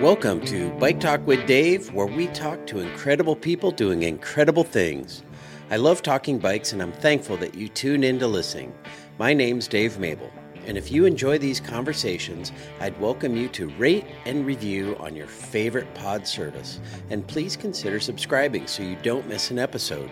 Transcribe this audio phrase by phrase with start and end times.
[0.00, 5.22] Welcome to Bike Talk with Dave, where we talk to incredible people doing incredible things.
[5.70, 8.74] I love talking bikes, and I'm thankful that you tune in to listen.
[9.18, 10.30] My name's Dave Mable,
[10.66, 15.28] and if you enjoy these conversations, I'd welcome you to rate and review on your
[15.28, 20.10] favorite pod service, and please consider subscribing so you don't miss an episode.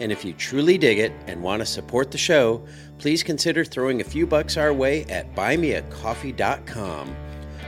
[0.00, 2.66] And if you truly dig it and want to support the show,
[2.98, 7.16] please consider throwing a few bucks our way at buymeacoffee.com.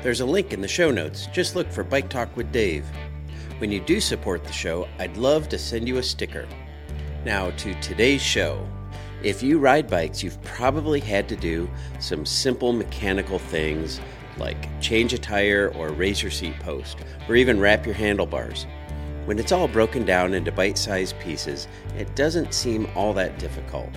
[0.03, 1.29] There's a link in the show notes.
[1.33, 2.85] Just look for Bike Talk with Dave.
[3.59, 6.49] When you do support the show, I'd love to send you a sticker.
[7.25, 8.67] Now, to today's show.
[9.23, 11.71] If you ride bikes, you've probably had to do
[12.01, 14.01] some simple mechanical things
[14.39, 16.99] like change a tire or raise your seat post,
[17.29, 18.67] or even wrap your handlebars.
[19.25, 23.91] When it's all broken down into bite sized pieces, it doesn't seem all that difficult.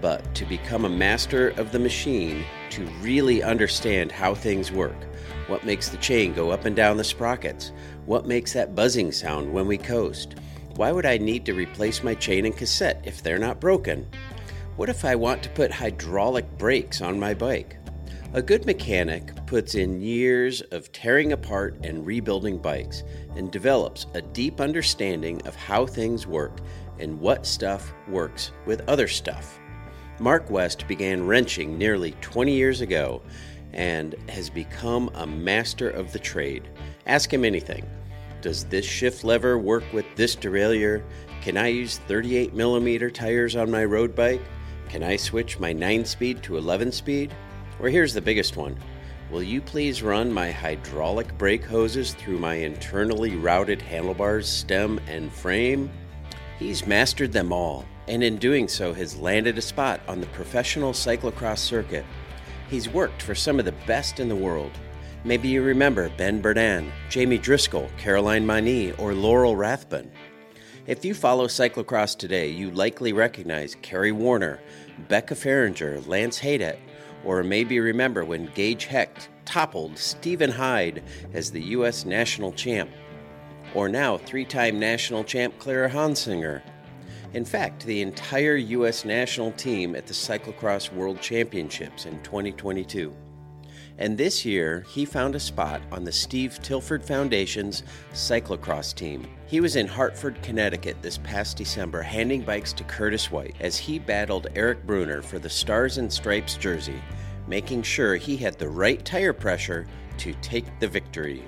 [0.00, 4.96] But to become a master of the machine, to really understand how things work,
[5.48, 7.72] what makes the chain go up and down the sprockets?
[8.06, 10.36] What makes that buzzing sound when we coast?
[10.76, 14.06] Why would I need to replace my chain and cassette if they're not broken?
[14.76, 17.78] What if I want to put hydraulic brakes on my bike?
[18.34, 23.02] A good mechanic puts in years of tearing apart and rebuilding bikes
[23.34, 26.60] and develops a deep understanding of how things work
[26.98, 29.58] and what stuff works with other stuff.
[30.20, 33.22] Mark West began wrenching nearly 20 years ago
[33.72, 36.68] and has become a master of the trade.
[37.06, 37.88] Ask him anything.
[38.40, 41.02] Does this shift lever work with this derailleur?
[41.42, 44.42] Can I use 38 millimeter tires on my road bike?
[44.88, 47.34] Can I switch my 9 speed to 11 speed?
[47.80, 48.76] Or here's the biggest one
[49.30, 55.30] Will you please run my hydraulic brake hoses through my internally routed handlebars, stem, and
[55.30, 55.90] frame?
[56.58, 60.92] He's mastered them all, and in doing so has landed a spot on the professional
[60.92, 62.06] cyclocross circuit.
[62.68, 64.72] He's worked for some of the best in the world.
[65.24, 70.10] Maybe you remember Ben Berden, Jamey Driscoll, Caroline Mani, or Laurel Rathbun.
[70.86, 74.60] If you follow cyclocross today, you likely recognize Kerry Werner,
[75.08, 76.78] Becca Fahringer, Lance Haidet,
[77.24, 82.04] or maybe remember when Gage Hecht toppled Stephen Hyde as the U.S.
[82.04, 82.90] national champ,
[83.74, 86.62] or now three time national champ Clara Honsinger.
[87.34, 89.04] In fact, the entire U.S.
[89.04, 93.14] national team at the Cyclocross World Championships in 2022.
[93.98, 97.82] And this year, he found a spot on the Steve Tilford Foundation's
[98.14, 99.26] cyclocross team.
[99.46, 103.98] He was in Hartford, Connecticut this past December handing bikes to Curtis White as he
[103.98, 107.02] battled Eric Brunner for the Stars and Stripes jersey,
[107.48, 109.86] making sure he had the right tire pressure
[110.18, 111.42] to take the victory.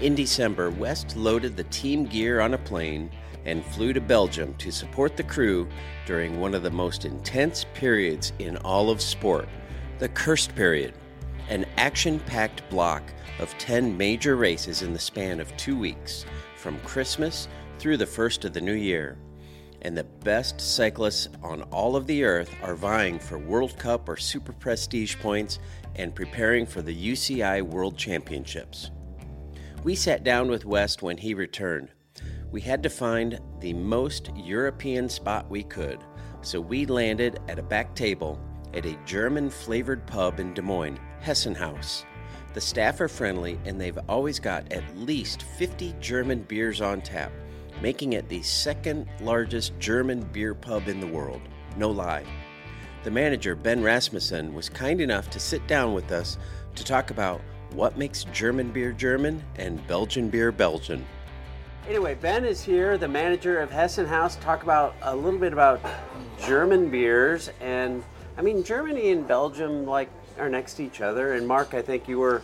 [0.00, 3.10] In December, West loaded the team gear on a plane
[3.44, 5.68] and flew to Belgium to support the crew
[6.06, 9.48] during one of the most intense periods in all of sport
[9.98, 10.94] the Kerst Period,
[11.48, 13.02] an action packed block
[13.40, 16.24] of 10 major races in the span of two weeks,
[16.56, 19.18] from Christmas through the first of the new year.
[19.82, 24.16] And the best cyclists on all of the earth are vying for World Cup or
[24.16, 25.58] Super Prestige points
[25.96, 28.90] and preparing for the UCI World Championships.
[29.84, 31.90] We sat down with West when he returned,
[32.50, 35.98] we had to find the most European spot we could,
[36.40, 38.40] so we landed at a back table
[38.74, 42.04] at a German flavored pub in Des Moines, Hessenhaus.
[42.54, 47.32] The staff are friendly and they've always got at least 50 German beers on tap,
[47.82, 51.42] making it the second largest German beer pub in the world.
[51.76, 52.24] No lie.
[53.04, 56.38] The manager, Ben Rasmussen, was kind enough to sit down with us
[56.74, 57.40] to talk about
[57.72, 61.06] what makes German beer German and Belgian beer Belgian.
[61.88, 64.38] Anyway, Ben is here, the manager of Hessen Hessenhaus.
[64.42, 65.80] Talk about a little bit about
[66.38, 68.04] German beers, and
[68.36, 71.32] I mean Germany and Belgium like are next to each other.
[71.32, 72.42] And Mark, I think you were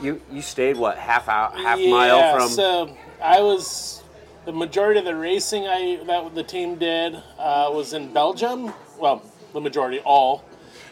[0.00, 2.48] you you stayed what half out half yeah, mile from.
[2.48, 4.02] So I was
[4.46, 8.72] the majority of the racing I that the team did uh, was in Belgium.
[8.98, 10.42] Well, the majority, all,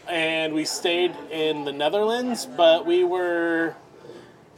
[0.07, 3.75] and we stayed in the Netherlands, but we were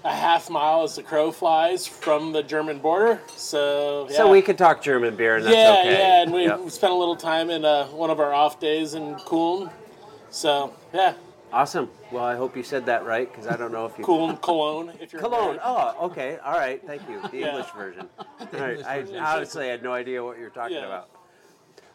[0.05, 3.20] a half mile as the crow flies from the German border.
[3.37, 4.17] So yeah.
[4.17, 5.93] So we could talk German beer, and that's yeah, okay.
[5.93, 6.70] yeah, and we Yep.
[6.70, 9.70] spent a little time in uh, one of our off days in Köln.
[10.31, 11.14] So yeah,
[11.52, 11.91] Awesome.
[12.12, 14.05] Well, I hope you said that right because I don't know if you.
[14.05, 14.93] Köln, Cologne.
[15.00, 15.58] If you're Cologne.
[15.62, 16.38] Oh, okay.
[16.44, 16.81] All right.
[16.87, 17.20] Thank you.
[17.29, 17.49] The Yeah.
[17.49, 18.08] English version.
[18.19, 18.85] All right.
[18.87, 20.87] I honestly had no idea what you were talking Yeah.
[20.87, 21.08] about.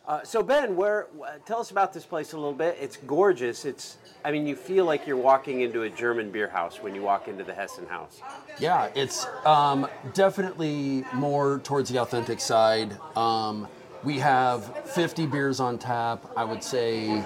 [0.08, 1.08] Uh, so Ben, where?
[1.46, 2.78] Tell us about this place a little bit.
[2.80, 3.66] It's gorgeous.
[3.66, 3.98] It's.
[4.24, 7.28] I mean, you feel like you're walking into a German beer house when you walk
[7.28, 8.22] into the Hessen Haus.
[8.60, 12.98] Yeah, it's um, definitely more towards the authentic side.
[13.16, 13.68] Um,
[14.04, 16.24] we have 50 beers on tap.
[16.38, 17.24] I would say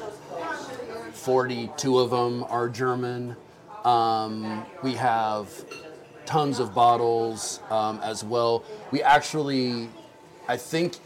[1.11, 3.35] 42 of them are German.
[3.83, 5.49] Um, we have
[6.25, 8.63] tons of bottles um, as well.
[8.91, 9.89] We actually,
[10.47, 10.97] I think,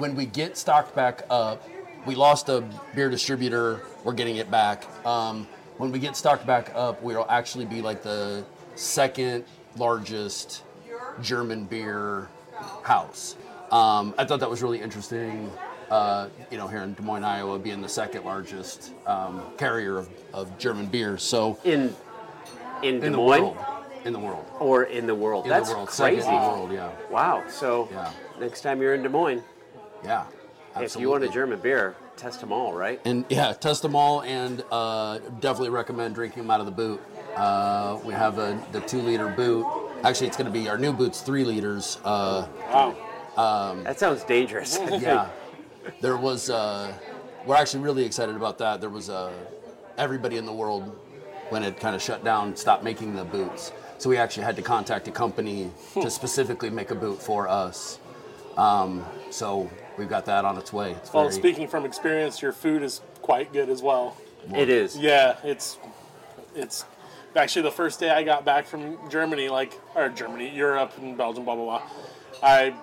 [0.00, 1.62] when we get stocked back up,
[2.06, 2.64] we lost a
[2.94, 3.82] beer distributor.
[4.02, 4.84] We're getting it back.
[5.06, 8.42] Um, when we get stocked back up, we'll actually be like the
[8.74, 9.44] second
[9.76, 10.62] largest
[11.22, 12.28] German beer
[12.82, 13.36] house.
[13.70, 15.50] Um, I thought that was really interesting.
[15.90, 20.08] Uh, you know, here in Des Moines, Iowa, being the second largest um, carrier of,
[20.32, 21.18] of German beer.
[21.18, 21.94] So In
[22.82, 23.56] in Des in the Moines
[24.04, 25.44] in the world, or in the world.
[25.44, 26.20] in That's the world, crazy.
[26.22, 27.44] second in the world, yeah, Wow.
[27.48, 28.10] So Yeah.
[28.38, 29.42] next time you're in Des Moines,
[30.04, 30.26] yeah.
[30.80, 31.28] if you want a.
[31.28, 33.00] German beer, test them all, right?
[33.04, 37.00] And yeah, test them all, and uh, definitely recommend drinking them out of the boot.
[37.36, 39.66] Uh, we have a, the two liter boot.
[40.02, 41.98] Actually, it's going to be our new boot's three liters.
[42.04, 42.96] Uh, Wow.
[43.84, 44.78] That sounds dangerous.
[44.78, 45.28] yeah,
[46.00, 46.50] there was.
[46.50, 46.92] Uh,
[47.46, 48.80] we're actually really excited about that.
[48.80, 49.32] There was uh,
[49.96, 50.96] everybody in the world
[51.48, 53.72] when it kind of shut down stopped making the boots.
[53.98, 57.98] So we actually had to contact a company to specifically make a boot for us.
[58.56, 59.70] Um, so
[60.00, 60.92] we've got that on its way.
[60.92, 64.16] It's Well, very- speaking from experience, your food is quite good as well.
[64.54, 64.96] it is.
[64.96, 65.76] Yeah, it's
[66.56, 66.84] it's
[67.36, 71.44] actually the first day I got back from Germany, like or Germany, Europe, and Belgium,
[71.44, 71.82] blah blah blah.
[72.42, 72.74] I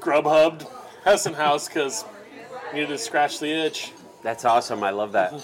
[0.00, 0.66] Grubhubbed
[1.04, 2.04] Hessen Haus because
[2.72, 3.92] needed to scratch the itch.
[4.22, 4.84] That's awesome.
[4.84, 5.34] I love that.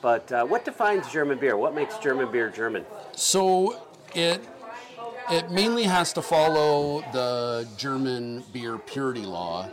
[0.00, 1.56] But uh, what defines German beer?
[1.56, 2.84] What makes German beer German?
[3.16, 3.80] So
[4.14, 4.40] it
[5.30, 9.68] it mainly has to follow the German beer purity law,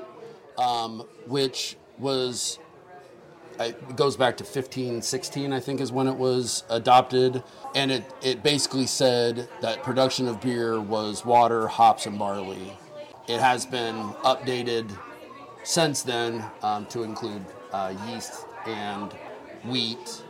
[0.57, 2.59] um, which was
[3.59, 7.43] it goes back to 1516, I think, is when it was adopted,
[7.75, 12.77] and it it basically said that production of beer was water, hops, and barley.
[13.27, 14.89] It has been updated
[15.63, 19.13] since then um, to include uh, yeast and
[19.65, 20.23] wheat.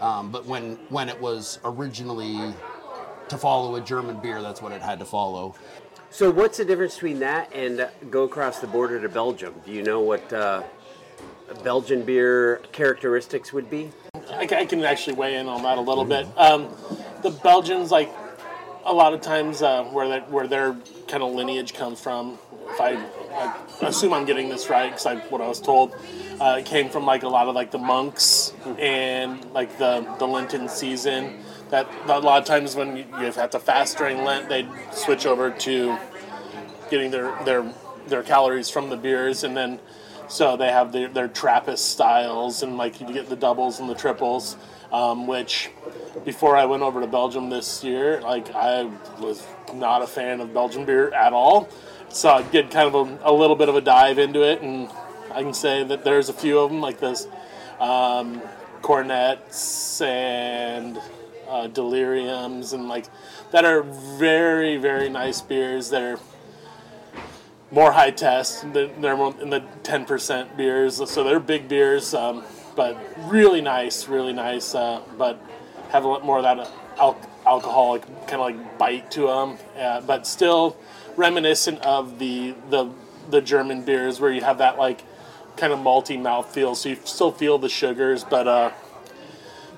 [0.00, 2.54] Um, but when when it was originally
[3.28, 5.54] to follow a German beer, that's what it had to follow.
[6.12, 9.54] So, what's the difference between that and uh, go across the border to Belgium?
[9.64, 10.64] Do you know what uh,
[11.62, 13.92] Belgian beer characteristics would be?
[14.32, 16.26] I, I can actually weigh in on that a little bit.
[16.36, 16.68] Um,
[17.22, 18.10] the Belgians, like
[18.84, 20.76] a lot of times, uh, where that where their
[21.06, 22.40] kind of lineage comes from.
[22.66, 22.96] If I,
[23.80, 25.94] I assume I'm getting this right, because I, what I was told,
[26.40, 30.68] uh, came from like a lot of like the monks and like the the Lenten
[30.68, 31.38] season.
[31.70, 35.50] That a lot of times when you, have to fast during Lent, they'd switch over
[35.50, 35.96] to
[36.90, 37.72] getting their their
[38.08, 39.78] their calories from the beers, and then
[40.28, 43.94] so they have their, their Trappist styles, and like you get the doubles and the
[43.94, 44.56] triples.
[44.92, 45.70] Um, which
[46.24, 48.90] before I went over to Belgium this year, like I
[49.20, 51.68] was not a fan of Belgian beer at all.
[52.08, 54.90] So I did kind of a, a little bit of a dive into it, and
[55.32, 57.28] I can say that there's a few of them like this
[57.78, 58.42] um,
[58.82, 61.00] cornets and
[61.50, 63.06] uh, deliriums and like
[63.50, 65.90] that are very very nice beers.
[65.90, 66.18] That are
[67.70, 72.42] more high test than they're in the 10% beers so they're big beers um,
[72.74, 72.98] but
[73.30, 75.40] really nice really nice uh, but
[75.90, 76.58] have a lot more of that
[76.98, 80.76] al- alcoholic kind of like bite to them uh, but still
[81.14, 82.90] reminiscent of the the
[83.30, 85.04] the german beers where you have that like
[85.56, 88.72] kind of malty mouth feel so you still feel the sugars but uh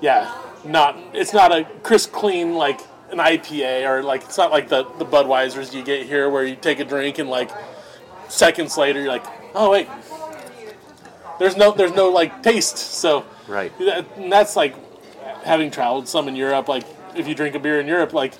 [0.02, 2.80] yeah, not it's not a crisp clean like
[3.10, 6.56] an IPA or like it's not like the the Budweisers you get here where you
[6.56, 7.50] take a drink and like
[8.28, 9.88] seconds later you're like, oh wait,
[11.38, 12.78] there's no there's no like taste.
[12.78, 13.76] So Right.
[13.80, 14.74] that, and that's like
[15.44, 16.68] having traveled some in Europe.
[16.68, 18.34] Like if you drink a beer in Europe, like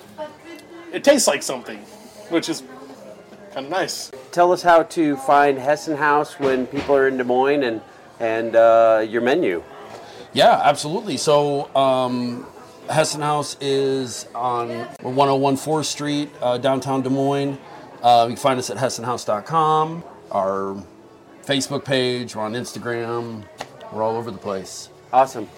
[0.92, 1.78] it tastes like something,
[2.30, 2.62] which is
[3.52, 4.10] kind of nice.
[4.30, 7.80] Tell us how to find Hessen Haus when people are in Des Moines and
[8.20, 9.62] and uh, your menu.
[10.34, 11.18] Yeah, absolutely.
[11.18, 12.46] So, um,
[12.88, 14.70] Hessen Haus is on
[15.02, 17.58] 101 4th Street, uh, downtown Des Moines.
[18.02, 20.82] Uh, you can find us at hessenhaus.com, our
[21.44, 23.44] Facebook page, we're on Instagram,
[23.92, 24.88] we're all over the place.
[25.12, 25.48] Awesome,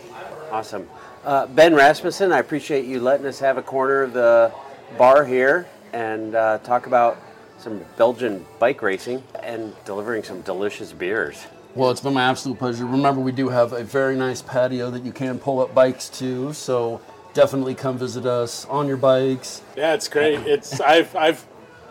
[0.50, 0.88] awesome.
[1.25, 4.52] Uh, ben Rasmussen, I appreciate you letting us have a corner of the
[4.99, 7.16] bar here and uh, talk about
[7.59, 11.47] some Belgian bike racing and delivering some delicious beers.
[11.76, 12.87] Well, it's been my absolute pleasure.
[12.87, 16.52] Remember, we do have a very nice patio that you can pull up bikes to,
[16.52, 17.00] so
[17.33, 19.61] definitely come visit us on your bikes.
[19.76, 20.38] Yeah, it's great.
[20.47, 21.45] It's I've I've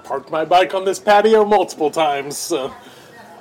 [0.05, 2.37] parked my bike on this patio multiple times.
[2.37, 2.73] So.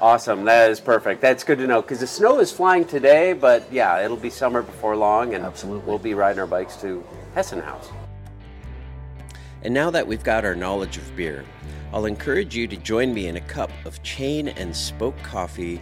[0.01, 1.21] Awesome, that is perfect.
[1.21, 4.61] That's good to know because the snow is flying today, but yeah, it'll be summer
[4.61, 5.89] before long, and Absolutely.
[5.89, 7.05] we'll be riding our bikes to
[7.37, 7.89] Hessen Haus.
[9.63, 11.45] And now that we've got our knowledge of beer,
[11.93, 15.81] I'll encourage you to join me in a cup of chain and spoke coffee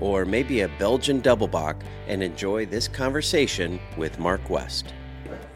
[0.00, 1.76] or maybe a Belgian double bock
[2.06, 4.92] and enjoy this conversation with Mark West.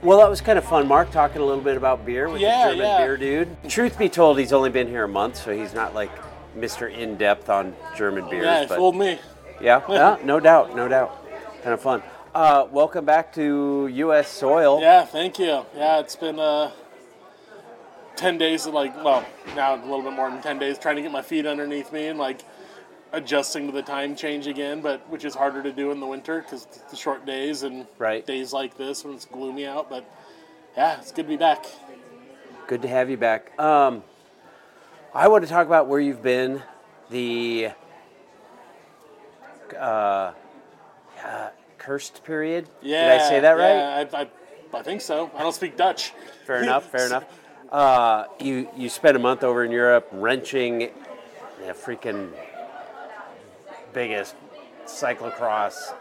[0.03, 0.89] Well, that was kind of fun.
[0.89, 2.99] Mark talking a little bit about beer with Yeah, the German yeah.
[2.99, 3.57] beer dude.
[3.71, 6.11] Truth be told, he's only been here a month, so he's not like
[6.57, 6.93] Mr.
[6.93, 8.45] In Depth on German beers.
[8.45, 9.19] Yeah, it but fooled me.
[9.61, 11.25] yeah, yeah, no doubt, no doubt.
[11.63, 12.03] Kind of fun.
[12.35, 14.29] Uh, welcome back to U.S.
[14.29, 14.81] soil.
[14.81, 15.65] Yeah, thank you.
[15.77, 16.73] Yeah, it's been uh,
[18.17, 21.03] 10 days of like, well, now a little bit more than 10 days trying to
[21.03, 22.41] get my feet underneath me and like
[23.13, 26.41] adjusting to the time change again, but which is harder to do in the winter
[26.43, 28.25] because the short days and Right.
[28.27, 29.91] days like this when it's gloomy out.
[29.91, 30.05] But
[30.77, 31.67] yeah, it's good to be back.
[32.67, 33.59] Good to have you back.
[33.61, 34.03] Um,
[35.15, 36.63] I want to talk about where you've been,
[37.11, 37.71] the
[39.79, 40.33] uh,
[41.23, 42.69] uh, Kerst period.
[42.81, 43.05] Yeah.
[43.05, 43.75] Did I say that right?
[43.75, 44.29] Yeah, I, I,
[44.79, 45.31] I think so.
[45.37, 46.13] I don't speak Dutch.
[46.47, 46.91] Fair enough.
[46.91, 47.25] Fair enough.
[47.71, 50.91] Uh, you you spent a month over in Europe wrenching
[51.67, 52.31] the freaking
[53.93, 54.35] biggest
[54.87, 55.95] cyclocross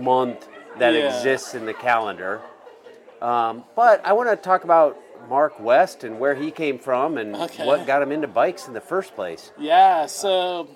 [0.00, 0.48] month
[0.78, 1.06] that Yeah.
[1.06, 2.40] exists in the calendar.
[3.20, 4.96] Um, but I want to talk about
[5.28, 7.66] Mark West and where he came from and Okay.
[7.66, 9.50] what got him into bikes in the first place.
[9.58, 10.68] Yeah, so,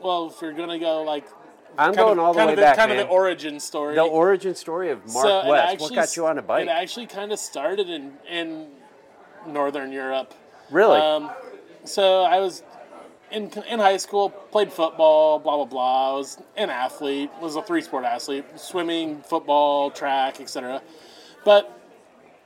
[0.00, 1.24] well, if you're going to go like.
[1.76, 3.00] I'm going of, all the way the, back, Kind man.
[3.00, 3.94] of the origin story.
[3.94, 5.72] The origin story of Mark So West.
[5.72, 6.62] actually What got you on a bike?
[6.66, 8.68] It actually kind of started in in
[9.46, 10.34] northern Europe.
[10.70, 10.98] really?
[10.98, 11.30] Um,
[11.84, 12.62] so I was
[13.30, 16.14] in in high school, played football, blah blah blah.
[16.14, 20.82] I was an athlete, was a three sport athlete, swimming, football, track, etc.
[21.44, 21.74] But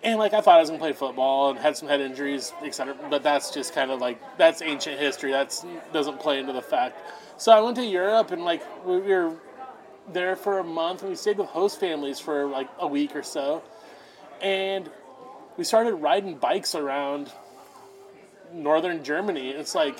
[0.03, 2.97] and like I thought I was gonna play football and had some head injuries, etc.
[3.11, 5.31] But that's just kind of like that's ancient history.
[5.31, 6.97] That's doesn't play into the fact.
[7.37, 9.35] So I went to Europe and like we were
[10.13, 13.23] there for a month and we stayed with host families for like a week or
[13.23, 13.63] so,
[14.41, 14.91] and
[15.57, 17.31] we started riding bikes around
[18.53, 19.51] northern Germany.
[19.51, 19.99] It's like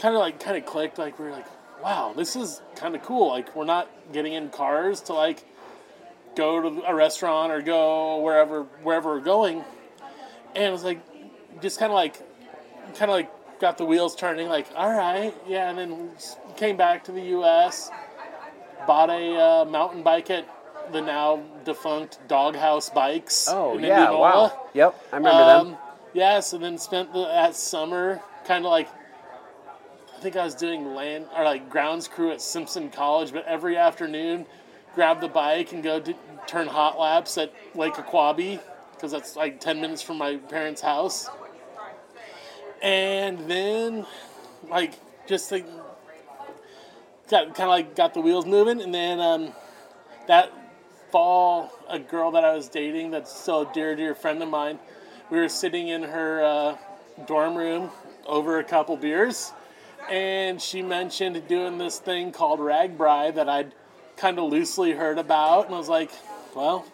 [0.00, 0.98] kind of like kind of clicked.
[0.98, 1.46] Like we are like,
[1.82, 3.28] wow, this is kind of cool.
[3.28, 5.44] Like we're not getting in cars to like
[6.36, 9.64] go to a restaurant or go wherever wherever we're going,
[10.54, 11.00] and it was like
[11.62, 12.16] just kind of like
[12.96, 13.30] kind of like
[13.60, 14.48] got the wheels turning.
[14.48, 16.10] Like all right, yeah, and then
[16.56, 17.90] came back to the U.S.
[18.86, 20.48] Bought a uh, mountain bike at
[20.90, 23.46] the now defunct Doghouse Bikes.
[23.48, 23.98] oh yeah!
[23.98, 24.18] Indianola.
[24.20, 24.68] Wow.
[24.74, 25.78] Yep, I remember Um, them.
[26.14, 28.88] Yes, and then spent the, that summer kind of like
[30.20, 34.46] think I was doing land or like grounds crew at Simpson College, but every afternoon
[34.94, 36.02] grab the bike and go
[36.46, 38.60] turn hot laps at Lake Ahquabi
[38.94, 41.28] because that's like 10 minutes from my parents' house.
[42.82, 44.06] And then
[44.68, 44.94] like
[45.26, 45.66] just like
[47.30, 49.52] got kind of like got the wheels moving and then um,
[50.26, 50.52] that
[51.10, 54.78] fall a girl that I was dating that's still a dear dear friend of mine
[55.30, 56.76] we were sitting in her uh,
[57.26, 57.90] dorm room
[58.26, 59.52] over a couple beers,
[60.08, 63.74] and she mentioned doing this thing called RAGBRAI that I'd
[64.16, 66.10] kind of loosely heard about, and I was like,
[66.54, 66.84] well,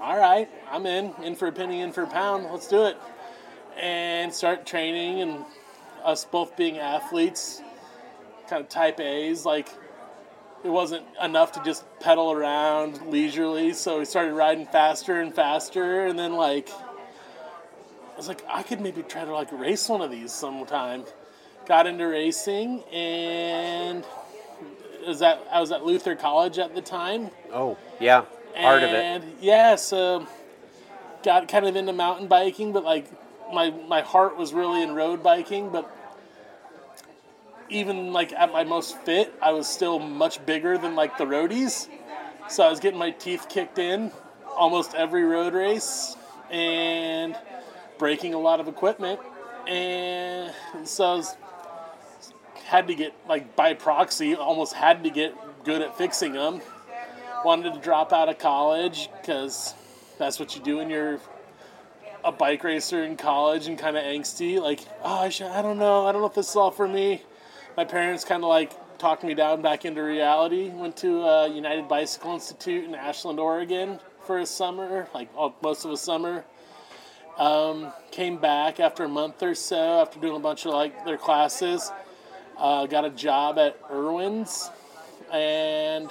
[0.00, 2.96] all right, I'm in, in for a penny, in for a pound, let's do it,
[3.80, 5.44] and start training, and
[6.04, 7.62] us both being athletes,
[8.48, 9.68] kind of type A's, like.
[10.64, 16.06] It wasn't enough to just pedal around leisurely, so we started riding faster and faster,
[16.06, 20.10] and then like I was like, I could maybe try to like race one of
[20.10, 21.04] these sometime.
[21.66, 24.04] Got into racing, and
[25.06, 27.30] was at I was at Luther College at the time.
[27.52, 28.96] Oh yeah, part of it.
[28.96, 30.26] And yeah, so
[31.22, 33.10] got kind of into mountain biking, but like
[33.52, 35.70] my my heart was really in road biking.
[35.70, 35.90] But
[37.68, 41.88] even like at my most fit, I was still much bigger than like the roadies.
[42.48, 44.12] So I was getting my teeth kicked in
[44.56, 46.16] almost every road race
[46.50, 47.36] and
[47.98, 49.18] breaking a lot of equipment.
[49.66, 50.52] And
[50.84, 51.36] so I was,
[52.66, 56.60] had to get like by proxy, almost had to get good at fixing them
[57.46, 59.72] wanted to drop out of college because
[60.18, 61.20] that's what you do when you're
[62.24, 64.60] a bike racer in college and kind of angsty.
[64.60, 66.06] Like, oh, I, should, I don't know.
[66.06, 67.22] I don't know if this is all for me.
[67.76, 70.70] My parents kind of like talked me down back into reality.
[70.70, 75.28] Went to uh, United Bicycle Institute in Ashland, Oregon for a summer, like
[75.62, 76.44] most of a summer.
[77.38, 81.18] Um, came back after a month or so after doing a bunch of like their
[81.18, 81.92] classes.
[82.58, 84.70] Uh, got a job at Irwin's
[85.32, 86.10] and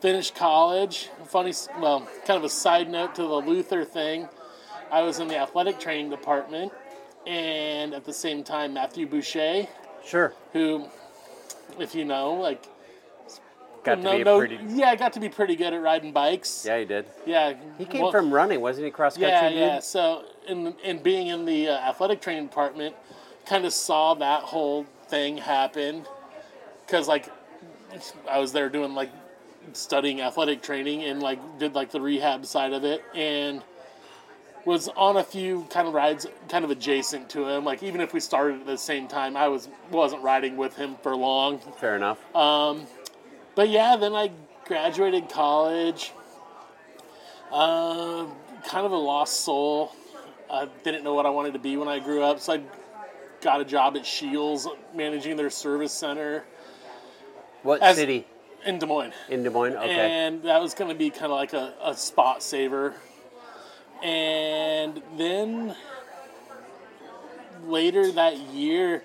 [0.00, 1.08] finished college.
[1.26, 4.28] Funny, well, kind of a side note to the Luther thing.
[4.90, 6.72] I was in the athletic training department,
[7.26, 9.66] and at the same time, Matthew Busche,
[10.04, 10.32] Sure.
[10.52, 10.86] who,
[11.78, 12.64] if you know, like,
[13.82, 14.58] Got no, to be a no, pretty.
[14.68, 16.66] yeah, I got to be pretty good at riding bikes.
[16.66, 17.06] Yeah, he did.
[17.24, 18.90] Yeah, He came well- from running, wasn't he?
[18.90, 19.30] Cross country.
[19.30, 19.58] yeah, dude?
[19.58, 19.78] yeah.
[19.78, 22.94] So, in in being in the uh, athletic training department,
[23.46, 26.06] kind of saw that whole thing happen.
[26.86, 27.28] Because, like,
[28.28, 29.10] I was there doing like
[29.72, 33.62] studying athletic training and like did like the rehab side of it and
[34.64, 37.64] was on a few kind of rides kind of adjacent to him.
[37.64, 40.96] Like even if we started at the same time i was wasn't riding with him
[41.02, 41.58] for long.
[41.78, 42.18] Fair enough.
[43.54, 44.30] but yeah then i
[44.64, 46.12] graduated college.
[47.52, 48.26] Uh,
[48.68, 49.92] kind of a lost soul.
[50.48, 52.60] I didn't know what i wanted to be when i grew up so i
[53.40, 56.44] got a job at shields managing their service center
[57.62, 58.26] what as- city
[58.64, 59.76] in des moines in Des Moines?
[59.76, 59.90] Okay.
[59.90, 62.94] and that was going to be kind of like a, a spot saver.
[64.02, 65.74] And then
[67.64, 69.02] later that year,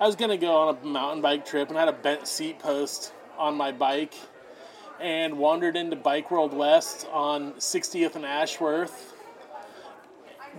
[0.00, 2.26] I was going to go on a mountain bike trip and I had a bent
[2.28, 4.14] seat post on my bike
[5.00, 9.07] and wandered into Bike World West on 60th and Ashworth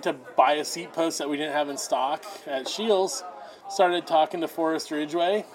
[0.03, 3.23] to buy a seat post that we didn't have in stock at Shields.
[3.69, 5.45] Started talking to Forest Ridgeway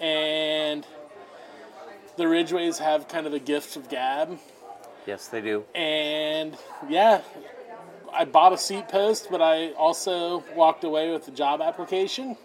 [0.00, 0.86] and
[2.16, 4.38] the Ridgeways have kind of a gift of gab.
[5.06, 5.64] yes, they do.
[5.74, 6.56] And
[6.88, 7.22] yeah,
[8.12, 12.36] I bought a seat post, but I also walked away with the job application.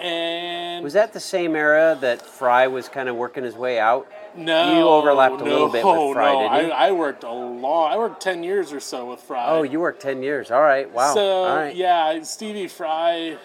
[0.00, 4.08] And Was that the same era that Fry was kind of working his way out?
[4.36, 6.40] No, you overlapped a little bit with Fry, no.
[6.40, 6.72] didn't you?
[6.72, 7.92] I, I worked a long.
[7.92, 9.46] I worked ten years or so with Fry.
[9.48, 10.50] Oh, you worked ten years.
[10.50, 10.90] All right.
[10.90, 11.14] Wow.
[11.14, 11.74] So All right.
[11.74, 13.38] yeah, Stevie Fry,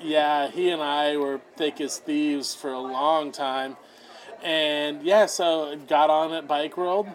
[0.00, 3.76] yeah, he and I were thick as thieves for a long time,
[4.42, 7.08] and yeah, so got on at Bike World,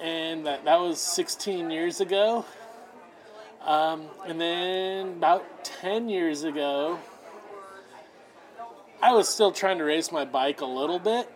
[0.00, 2.44] and that that was 16 years ago,
[3.64, 6.98] um, and then about 10 years ago,
[9.00, 11.30] I was still trying to race my bike a little bit,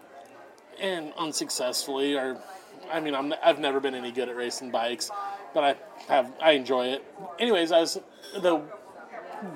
[0.80, 2.40] and unsuccessfully, or
[2.92, 5.10] I mean, I'm, I've never been any good at racing bikes,
[5.54, 5.74] but I
[6.12, 7.04] have I enjoy it.
[7.38, 7.98] Anyways, I was
[8.34, 8.62] the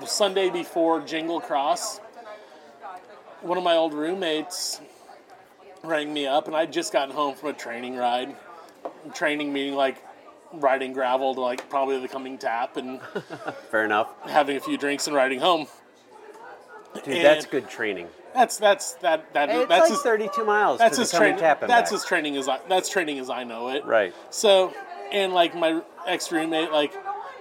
[0.05, 1.99] Sunday before Jingle Cross.
[3.41, 4.81] One of my old roommates
[5.83, 8.35] rang me up, and I'd just gotten home from a training ride.
[9.13, 10.03] Training meaning like
[10.53, 12.99] riding gravel to like probably the coming tap and
[13.71, 14.09] Fair enough.
[14.29, 15.65] having a few drinks and riding home.
[16.95, 18.07] Dude, And- that's good training.
[18.33, 21.91] That's that's that that It's that's like as, 32 miles that's as training that's back.
[21.93, 23.83] as training as I that's training as I know it.
[23.85, 24.13] Right.
[24.29, 24.73] So,
[25.11, 26.93] and like my ex roommate, like,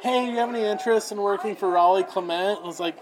[0.03, 2.61] hey, you have any interest in working for Raleigh Clement?
[2.63, 2.97] I was like,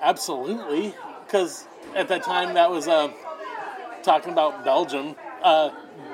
[0.00, 0.94] absolutely,
[1.26, 3.10] because at that time that was uh,
[4.02, 5.16] talking about Belgium.
[5.42, 5.70] Uh,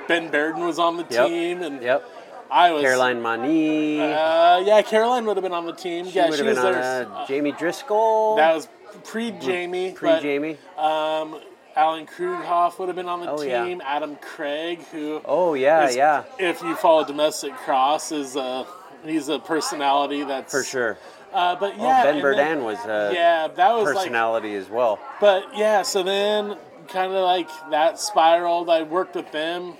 [0.06, 1.26] ben Berden was on the Yep.
[1.28, 2.04] team, and Yep.
[2.50, 4.00] I was Caroline Mani.
[4.00, 6.06] Uh, yeah, Caroline would have been on the team.
[6.06, 7.06] she yeah, she was there.
[7.12, 8.36] uh, Jamie Driscoll.
[8.36, 8.68] that was
[9.04, 9.92] pre Jamie.
[9.92, 10.56] pre Jamie.
[10.76, 11.40] Um,
[11.76, 13.64] Alan Krughoff would have been on the Oh, yeah.
[13.64, 13.80] team.
[13.84, 18.66] Adam Craig, who Oh yeah, is- yeah, if you follow domestic cross, is a
[19.04, 20.98] he's a personality that's for sure.
[21.32, 23.96] Uh, but Oh, yeah, ben and Berden then- was a yeah, that was like.
[23.96, 24.98] personality as well.
[25.20, 26.56] But yeah, so then
[26.88, 28.68] kind of like that spiraled.
[28.70, 29.74] I worked with them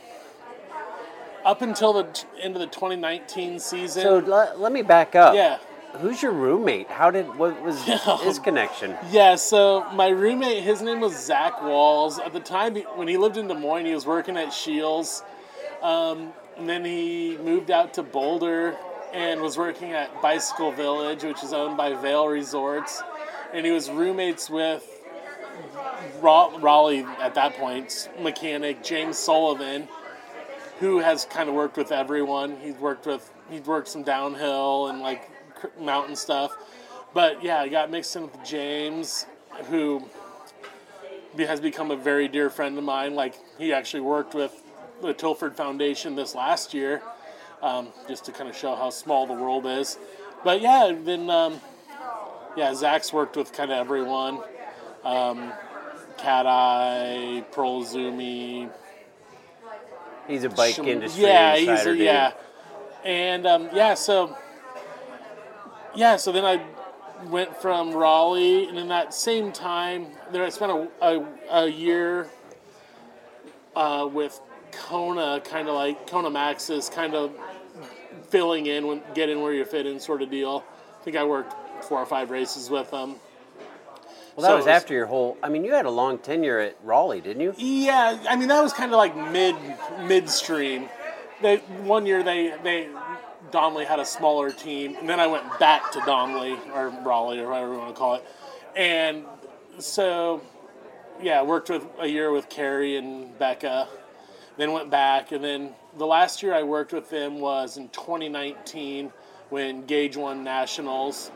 [1.45, 2.07] up until the
[2.41, 4.03] end of the 2019 season.
[4.03, 5.35] So le- let me back up.
[5.35, 5.59] yeah.
[5.97, 6.89] Who's your roommate?
[6.89, 7.83] How did what was
[8.23, 8.97] his connection?
[9.11, 12.19] Yeah, so my roommate, his name was Zach Walls.
[12.19, 15.23] At the time, when he lived in Des Moines, he was working at Shields.
[15.83, 18.77] Um, and then he moved out to Boulder
[19.13, 23.03] and was working at Bicycle Village, which is owned by Vail Resorts.
[23.55, 24.85] And he was roommates with
[26.21, 29.89] Ra- Raleigh at that point, mechanic James Sullivan,
[30.81, 32.57] who has kind of worked with everyone.
[32.61, 35.31] He's worked with, he's worked some downhill and like
[35.81, 36.57] mountain stuff.
[37.15, 39.27] But yeah, I got mixed in with James,
[39.71, 40.03] who
[41.39, 43.15] has become a very dear friend of mine.
[43.15, 44.63] Like he actually worked with
[45.01, 47.03] the Tilford Foundation this last year,
[47.63, 49.99] um, just to kind of show how small the world is.
[50.45, 51.61] But yeah, then um,
[52.57, 54.41] yeah, Zach's worked with kind of everyone.
[55.05, 55.53] Um,
[56.19, 58.69] Cat Eye, Pearl Izumi,
[60.29, 61.99] He's a bike industry Yeah, he's a, dude.
[62.01, 62.33] yeah,
[63.05, 64.37] and um, yeah, so
[65.95, 66.63] yeah, so then I
[67.27, 72.29] went from Raleigh, and in that same time, there I spent a, a, a year
[73.75, 74.41] uh, with
[74.73, 77.33] Kona, kind of like Kona Maxis, kind of
[78.29, 80.65] filling in, when, get in where you fit in, sort of deal.
[81.01, 83.17] I think I worked four or five races with them.
[84.37, 85.37] Well, that So was was- after your whole.
[85.43, 87.55] I mean, you had a long tenure at Raleigh, didn't you?
[87.57, 89.57] Yeah, I mean that was kind of like mid
[90.07, 90.89] midstream.
[91.43, 92.89] They one year they they
[93.51, 97.49] Donnelly had a smaller team, and then I went back to Donnelly or Raleigh or
[97.49, 98.25] whatever you want to call it,
[98.77, 99.25] and
[99.79, 100.41] so
[101.23, 103.89] yeah, worked with a year with Kerry and Becca,
[104.57, 109.13] then went back, and then the last year I worked with them was in 2019
[109.51, 111.31] when Gage won nationals,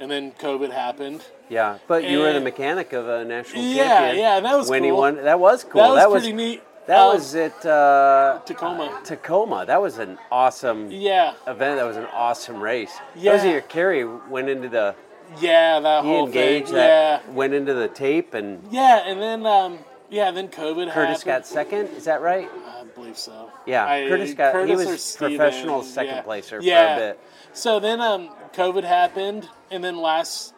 [0.00, 1.22] and then COVID happened.
[1.48, 4.16] Yeah, but you were the mechanic of a national Yeah, champion.
[4.16, 4.98] yeah, yeah, that was when he cool.
[4.98, 5.16] won.
[5.16, 5.94] That was cool.
[5.94, 6.62] That was pretty neat.
[6.86, 9.00] That Uh, was at uh, Tacoma.
[9.04, 9.64] Tacoma.
[9.66, 11.78] That was an awesome Yeah, event.
[11.78, 12.92] That was an awesome race.
[13.14, 13.32] Yeah.
[13.36, 14.94] That was your Kerry went into the
[15.38, 16.76] yeah, that he whole engaged thing.
[16.76, 21.22] that Yeah, went into the tape and yeah, and then um, yeah, then COVID Curtis
[21.22, 21.86] got second.
[21.96, 22.48] Is that right?
[22.66, 23.50] I believe so.
[23.66, 26.22] Yeah, I- Curtis got- he Curtis was or Steven, professional second yeah.
[26.22, 27.20] placer for a bit.
[27.52, 30.54] So then um, COVID happened, and then last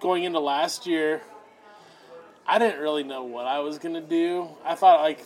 [0.00, 1.20] going into last year,
[2.46, 4.48] I didn't really know what I was gonna do.
[4.64, 5.24] I thought like, I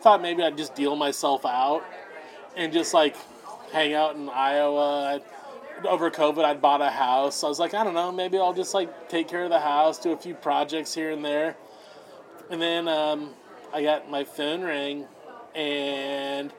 [0.00, 1.84] thought maybe I'd just deal myself out
[2.56, 3.16] and just like
[3.72, 5.20] hang out in Iowa.
[5.88, 7.42] Over COVID, I'd bought a house.
[7.42, 9.98] I was like, I don't know, maybe I'll just like take care of the house,
[9.98, 11.56] do a few projects here and there.
[12.50, 13.30] And then um,
[13.72, 15.06] I got my phone ring,
[15.54, 16.52] and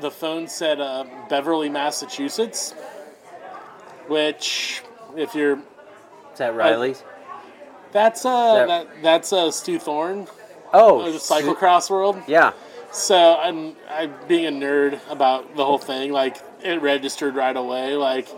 [0.00, 2.72] the phone said uh, Beverly, Massachusetts,
[4.08, 4.82] which,
[5.16, 7.02] if you're, Is that Riley's?
[7.92, 10.26] that's uh, That- that, that's uh, Stu Thorne,
[10.74, 12.20] oh, the cyclocross world.
[12.26, 12.52] Yeah.
[12.92, 17.96] So I'm, I being a nerd about the whole thing, like it registered right away.
[17.96, 18.28] Like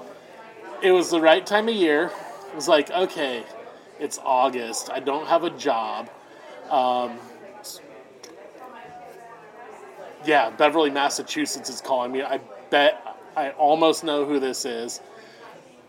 [0.82, 2.10] it was the right time of year.
[2.48, 3.44] It was like, okay,
[4.00, 4.90] it's August.
[4.90, 6.08] I don't have a job.
[6.70, 7.18] Um,
[10.24, 12.22] yeah, Beverly, Massachusetts is calling me.
[12.22, 15.00] I bet I almost know who this is.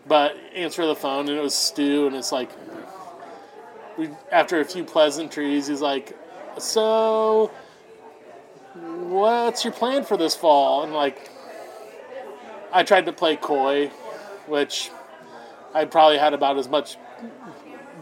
[0.06, 2.50] But answer the phone, and it was Stu, and it's like,
[3.98, 6.16] we after a few pleasantries, he's like,
[6.60, 7.50] so
[8.74, 10.84] what's your plan for this fall?
[10.84, 11.30] And like,
[12.72, 13.88] I tried to play coy,
[14.46, 14.90] which
[15.74, 16.96] I probably had about as much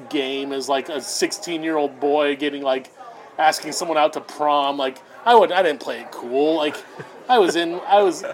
[0.09, 2.91] game as like a 16 year old boy getting like
[3.39, 4.77] asking someone out to prom.
[4.77, 6.57] Like, I would, I didn't play it cool.
[6.57, 6.77] Like,
[7.29, 8.25] I was in, I was,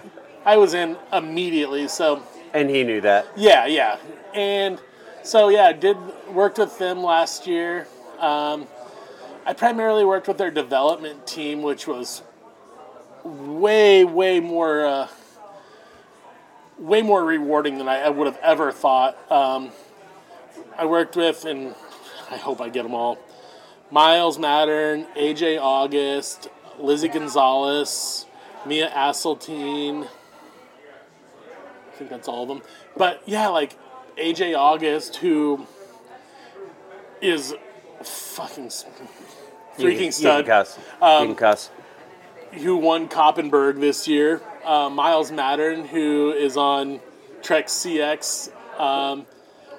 [0.45, 1.87] I was in immediately.
[1.87, 2.21] So
[2.53, 3.27] And he knew that.
[3.35, 3.97] yeah, yeah,
[4.33, 4.79] and
[5.23, 5.97] so yeah, I did
[6.31, 7.87] worked with them last year.
[8.19, 8.67] Um,
[9.45, 12.21] I primarily worked with their development team, which was
[13.25, 15.07] way, way more, uh,
[16.77, 19.17] way more rewarding than I, would have ever thought.
[19.29, 19.71] Um,
[20.77, 21.75] I worked with, and
[22.31, 23.19] I hope I get them all.
[23.91, 26.47] Miles Mattern, AJ August,
[26.79, 28.25] Lizzie Gonsalves,
[28.65, 30.05] Mia Aseltine.
[30.05, 32.61] I think that's all of them.
[32.95, 33.77] But yeah, like
[34.17, 35.67] AJ August, who
[37.21, 37.53] is
[38.03, 38.69] fucking
[39.77, 40.77] You freaking You stud, can cuss.
[40.77, 41.69] you can cuss.
[42.53, 44.41] who won Koppenberg this year.
[44.63, 46.99] Uh, Miles Mattern, who is on
[47.41, 48.51] Trek CX.
[48.79, 49.25] Um,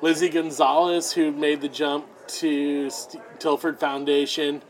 [0.02, 4.62] Lizzie Gonsalves, who made the jump to St- Tilford Foundation.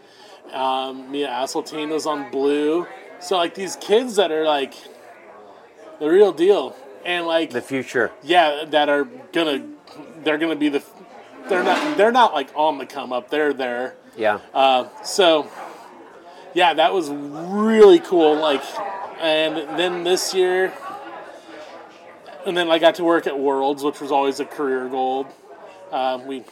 [0.53, 2.87] Um, Mia Aseltine was on Blue.
[3.21, 4.75] So like these kids that are like
[5.99, 8.13] the real deal, and like The future.
[8.23, 9.65] yeah, that are gonna
[10.23, 10.83] they're gonna be the
[11.49, 13.31] they're not they're not like on the come up.
[13.31, 13.97] They're there.
[14.17, 14.41] Yeah.
[14.53, 15.51] Uh, so,
[16.55, 18.37] yeah, that was really cool.
[18.37, 18.63] Like,
[19.21, 20.73] and then this year,
[22.47, 25.27] and then I got to work at Worlds, which was always a career goal.
[25.91, 26.45] Uh, we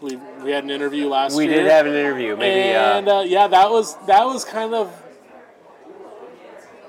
[0.00, 1.56] we we had an interview last we year.
[1.56, 2.36] We did have an interview.
[2.36, 2.70] Maybe.
[2.70, 5.02] and uh, uh, yeah, that was that was kind of.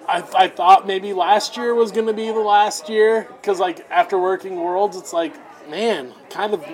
[0.08, 3.86] I, I thought maybe last year was going to be the last year because like
[3.92, 5.34] after working Worlds, it's like
[5.70, 6.66] man, kind of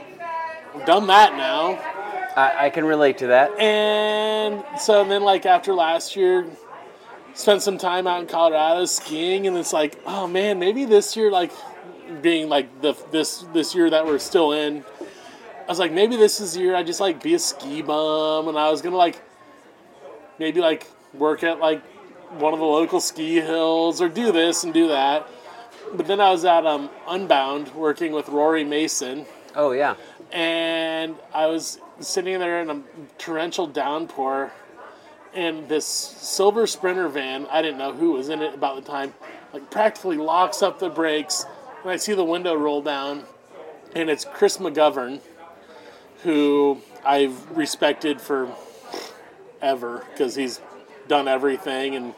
[0.86, 1.80] done that now.
[2.36, 3.58] I, I can relate to that.
[3.60, 6.46] And so then, like after last year,
[7.34, 11.32] spent some time out in Colorado skiing, and it's like, oh man, maybe this year,
[11.32, 11.52] like
[12.22, 14.84] being like the this this year that we're still in,
[15.64, 18.48] I was like, maybe this is the year I just like be a ski bum,
[18.48, 19.22] and I was gonna like
[20.40, 21.82] maybe like work at like
[22.40, 25.28] one of the local ski hills or do this and do that.
[25.94, 29.96] But then I was at um, Unbound working with Rory Mason Oh yeah.
[30.32, 32.82] and I was sitting there in a
[33.18, 34.52] torrential downpour,
[35.34, 39.14] and this silver sprinter van, I didn't know who was in it about the time,
[39.54, 41.46] like practically locks up the brakes,
[41.82, 43.24] and I see the window roll down,
[43.96, 45.20] and it's Chris McGovern,
[46.24, 48.50] who I've respected for
[49.62, 50.62] ever because he's
[51.08, 52.14] done everything and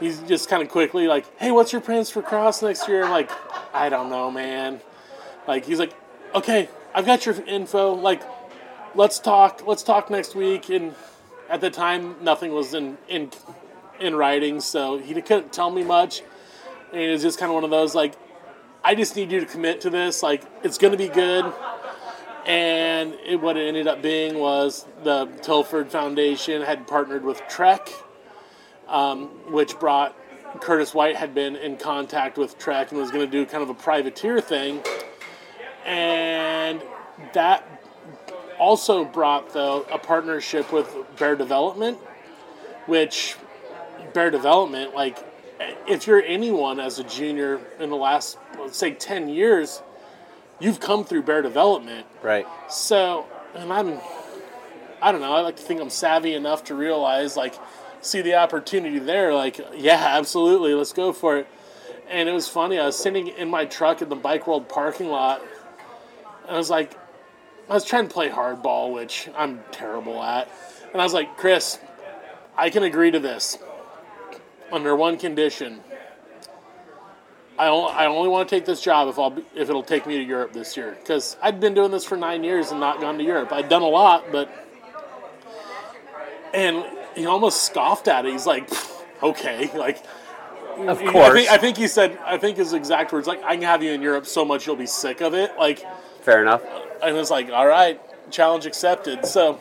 [0.00, 3.10] he's just kind of quickly like, "Hey, what's your plans for cross next year?" I'm
[3.10, 3.30] like,
[3.74, 4.80] "I don't know, man."
[5.46, 5.92] Like he's like,
[6.34, 7.94] "Okay, I've got your info.
[7.94, 8.22] Like,
[8.94, 9.66] let's talk.
[9.66, 10.94] Let's talk next week." And
[11.48, 13.30] at the time, nothing was in in
[14.00, 16.22] in writing, so he couldn't tell me much.
[16.92, 18.14] And it was just kind of one of those like,
[18.84, 20.22] "I just need you to commit to this.
[20.22, 21.52] Like, it's going to be good."
[22.46, 27.90] And it, what it ended up being was the Tilford Foundation had partnered with Trek,
[28.88, 30.16] um, which brought
[30.60, 33.68] Curtis White had been in contact with Trek and was going to do kind of
[33.68, 34.82] a privateer thing.
[35.84, 36.82] and
[37.32, 37.77] that
[38.58, 41.98] also brought though a partnership with Bear Development,
[42.86, 43.36] which
[44.12, 45.18] Bear Development, like
[45.86, 49.82] if you're anyone as a junior in the last let's say ten years,
[50.60, 52.06] you've come through Bear Development.
[52.22, 52.46] Right.
[52.68, 53.98] So, and I'm,
[55.00, 55.32] I don't know.
[55.32, 57.54] I like to think I'm savvy enough to realize, like,
[58.00, 59.34] see the opportunity there.
[59.34, 61.46] Like, yeah, absolutely, let's go for it.
[62.08, 62.78] And it was funny.
[62.78, 65.42] I was sitting in my truck in the Bike World parking lot.
[66.46, 66.94] And I was like,
[67.68, 70.48] I was trying to play hardball, which I'm terrible at.
[70.92, 71.78] And I was like, Chris,
[72.56, 73.58] I can agree to this
[74.72, 75.80] under one condition.
[77.58, 80.06] I only, I only want to take this job if I'll be, if it'll take
[80.06, 83.00] me to Europe this year because I'd been doing this for nine years and not
[83.00, 83.52] gone to Europe.
[83.52, 84.48] I'd done a lot, but
[86.54, 86.84] and
[87.16, 88.32] he almost scoffed at it.
[88.32, 88.70] He's like,
[89.22, 89.98] okay, like.
[90.78, 91.34] Of I course.
[91.34, 92.16] think, I think he said.
[92.24, 94.76] I think his exact words like, "I can have you in Europe so much you'll
[94.76, 95.84] be sick of it." Like,
[96.20, 96.62] Fair enough.
[97.02, 98.00] and was like, all right,
[98.30, 99.24] challenge accepted.
[99.24, 99.60] So,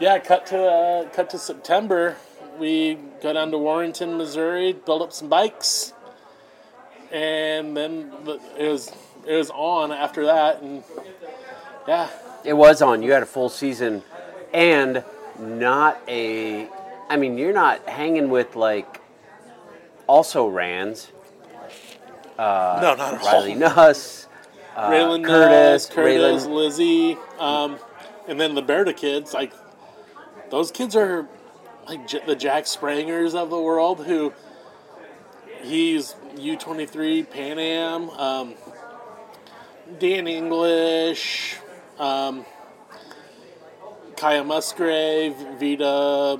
[0.00, 2.16] yeah, cut to uh, cut to September.
[2.58, 5.92] We go down to Warrenton, Missouri, build up some bikes,
[7.12, 8.92] and then the, it was
[9.26, 10.82] it was on after that, and
[11.86, 12.08] yeah,
[12.44, 13.02] It was on.
[13.02, 14.02] You had a full season,
[14.52, 15.04] and
[15.38, 16.68] not a.
[17.10, 19.00] I mean, you're not hanging with like
[20.06, 21.10] also Rands,
[22.38, 24.27] no, not at Riley Nuss,
[24.78, 26.54] uh, Raylan Curtis, Curtis, Raylan.
[26.54, 27.78] Lizzie, um,
[28.28, 29.34] and then the Berta kids.
[29.34, 29.52] Like
[30.50, 31.28] those kids are
[31.88, 34.06] like J- the Jack Sprangers of the world.
[34.06, 34.32] Who
[35.62, 38.08] he's U twenty three Pan Am.
[38.10, 38.54] Um,
[39.98, 41.56] Dan English,
[41.98, 42.44] um,
[44.16, 46.38] Kaya Musgrave, Vita.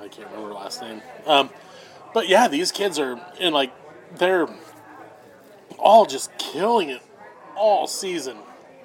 [0.00, 1.00] I can't remember her last name.
[1.26, 1.50] Um,
[2.12, 3.72] but yeah, these kids are in like
[4.16, 4.48] they're
[5.78, 7.02] all just killing it
[7.56, 8.36] all season.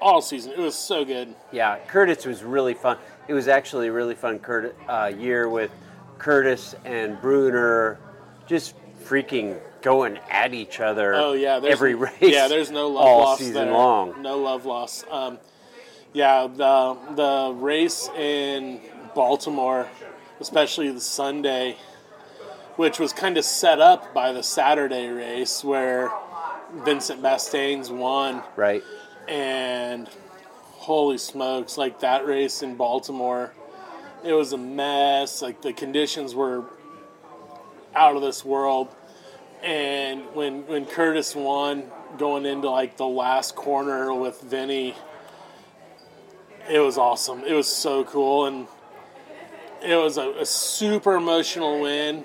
[0.02, 0.54] All season.
[0.54, 1.36] It was so good.
[1.52, 2.98] Yeah, Curtis was really fun.
[3.28, 5.72] It was actually a really fun Curtis, uh, year with
[6.18, 8.00] Curtis and Brunner,
[8.48, 11.14] just freaking going at each other.
[11.14, 12.14] Oh yeah, every race.
[12.20, 13.74] Yeah, there's no love all lost season there.
[13.74, 14.22] long.
[14.22, 15.06] No love lost.
[15.10, 15.38] Um,
[16.14, 18.82] yeah, the the race in
[19.14, 19.88] Baltimore,
[20.40, 21.78] especially the Sunday,
[22.76, 26.12] which was kind of set up by the Saturday race where
[26.74, 28.84] Vincent Baestaens won, Right.
[29.28, 30.10] and
[30.74, 33.54] holy smokes, like that race in Baltimore,
[34.24, 35.42] it was a mess.
[35.42, 36.66] Like the conditions were
[37.96, 38.88] out of this world.
[39.64, 44.96] And when when Curtis won, going into like the last corner with Vinny,
[46.70, 47.44] it was awesome.
[47.46, 48.68] It was so cool, and
[49.84, 52.24] it was a, a super emotional win,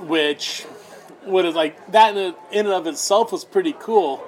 [0.00, 0.66] which
[1.24, 4.24] would have like that in, in and of itself was pretty cool.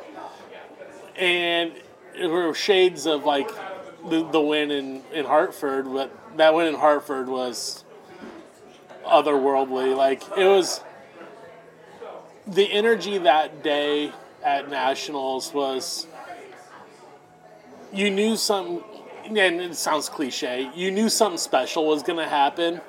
[1.16, 1.72] And
[2.14, 3.50] there were shades of like
[4.08, 7.84] the, the win in, in Hartford, but that win in Hartford was
[9.06, 9.96] otherworldly.
[9.96, 10.82] Like it was
[12.46, 16.06] the energy that day at nationals was
[17.92, 18.82] you knew something
[19.26, 22.80] and it sounds cliche you knew something special was going to happen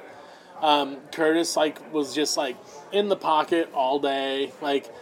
[0.62, 2.56] um, curtis like was just like
[2.92, 4.94] in the pocket all day like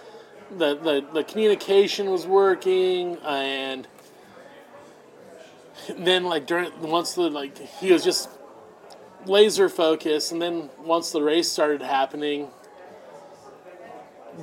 [0.57, 3.87] the, the, the communication was working and
[5.97, 8.29] then like during once the like he was just
[9.25, 12.47] laser focused and then once the race started happening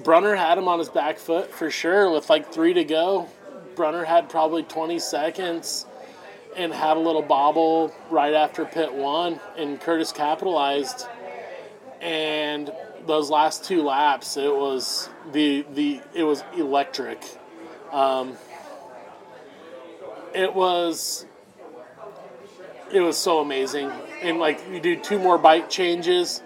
[0.02, 3.28] Brunner had him on his back foot for sure with like three to go.
[3.74, 5.86] Brunner had probably 20 seconds
[6.56, 11.06] and had a little bobble right after pit one, and Curtis capitalized.
[12.00, 12.72] And
[13.06, 17.22] those last two laps, it was the the it was electric.
[17.92, 18.36] Um,
[20.34, 21.26] it was
[22.92, 23.90] it was so amazing,
[24.22, 26.42] and like you do two more bike changes,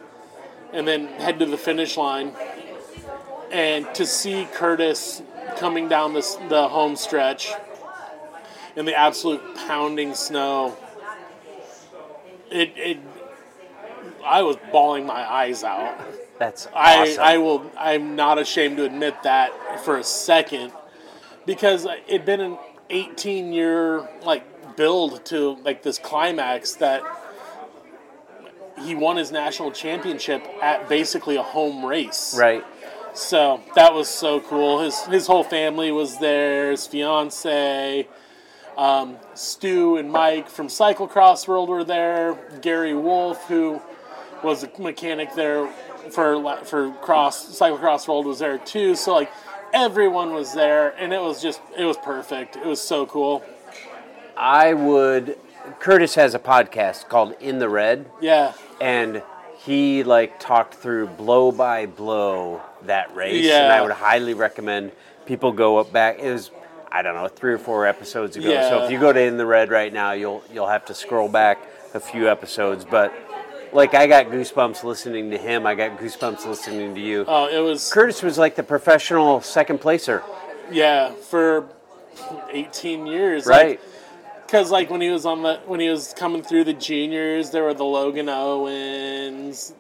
[0.73, 2.33] and then head to the finish line
[3.51, 5.23] and to see Curtis
[5.57, 7.53] coming down this the home stretch
[8.81, 10.75] in the absolute pounding snow,
[12.51, 12.99] it, it
[14.25, 16.01] I was bawling my eyes out.
[16.39, 20.73] That's I, I will I'm not ashamed to admit that for a second
[21.45, 27.03] because it'd been an 18 year like build to like this climax that
[28.83, 32.35] he won his national championship at basically a home race.
[32.37, 32.65] right.
[33.13, 34.81] So that was so cool.
[34.81, 36.71] His his whole family was there.
[36.71, 38.09] His fiance,
[38.77, 42.39] um, Stu and Mike from Cyclocross World were there.
[42.63, 43.81] Gary Wolf, who
[44.43, 45.69] was a mechanic there
[46.11, 48.95] for for cross cyclocross world was there too.
[48.95, 49.31] So like
[49.73, 52.57] everyone was there, and it was just it was perfect.
[52.57, 53.45] It was so cool.
[54.37, 55.39] I would.
[55.79, 59.23] Curtis has a podcast called In the Red, Yeah, and
[59.59, 63.65] he like talked through blow by blow that race, yeah.
[63.65, 64.93] and I would highly recommend
[65.27, 66.19] people go up back.
[66.19, 66.51] It was
[66.93, 68.51] I don't know three or four episodes ago.
[68.69, 71.29] So if you go to In the Red right now, you'll you'll have to scroll
[71.29, 71.59] back
[71.95, 73.13] a few episodes, but.
[73.73, 75.65] Like I got goosebumps listening to him.
[75.65, 77.25] I got goosebumps listening to you.
[77.29, 80.25] oh, it was Curtis was like the professional second placer,
[80.73, 81.69] yeah for
[82.51, 83.81] eighteen years, right?
[84.45, 87.63] Because like when he was on the when he was coming through the juniors, there
[87.63, 89.73] were the Logan Owens.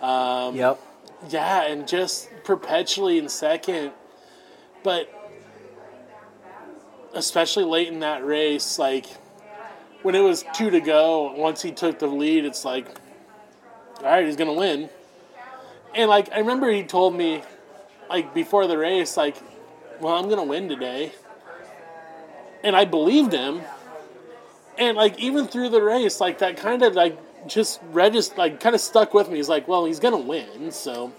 [0.00, 0.80] Um, yep.
[1.28, 3.92] Yeah, and just perpetually in second.
[4.82, 5.10] But
[7.16, 9.06] especially late in that race, like
[10.02, 12.86] when it was two to go, once he took the lead, it's like,
[13.98, 14.88] all right, he's gonna win.
[15.94, 17.42] And like I remember he told me,
[18.08, 19.36] like before the race, like,
[20.00, 21.12] well, I'm gonna win today.
[22.62, 23.62] And I believed him.
[24.78, 28.74] And like even through the race, like that kind of like just registered, like kind
[28.74, 29.36] of stuck with me.
[29.36, 31.12] He's like, well, he's gonna win, so.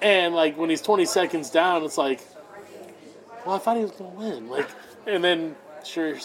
[0.00, 2.20] And like when he's 20 seconds down, it's like,
[3.46, 4.48] well, I thought he was gonna win.
[4.48, 4.68] Like,
[5.06, 6.16] and then sure,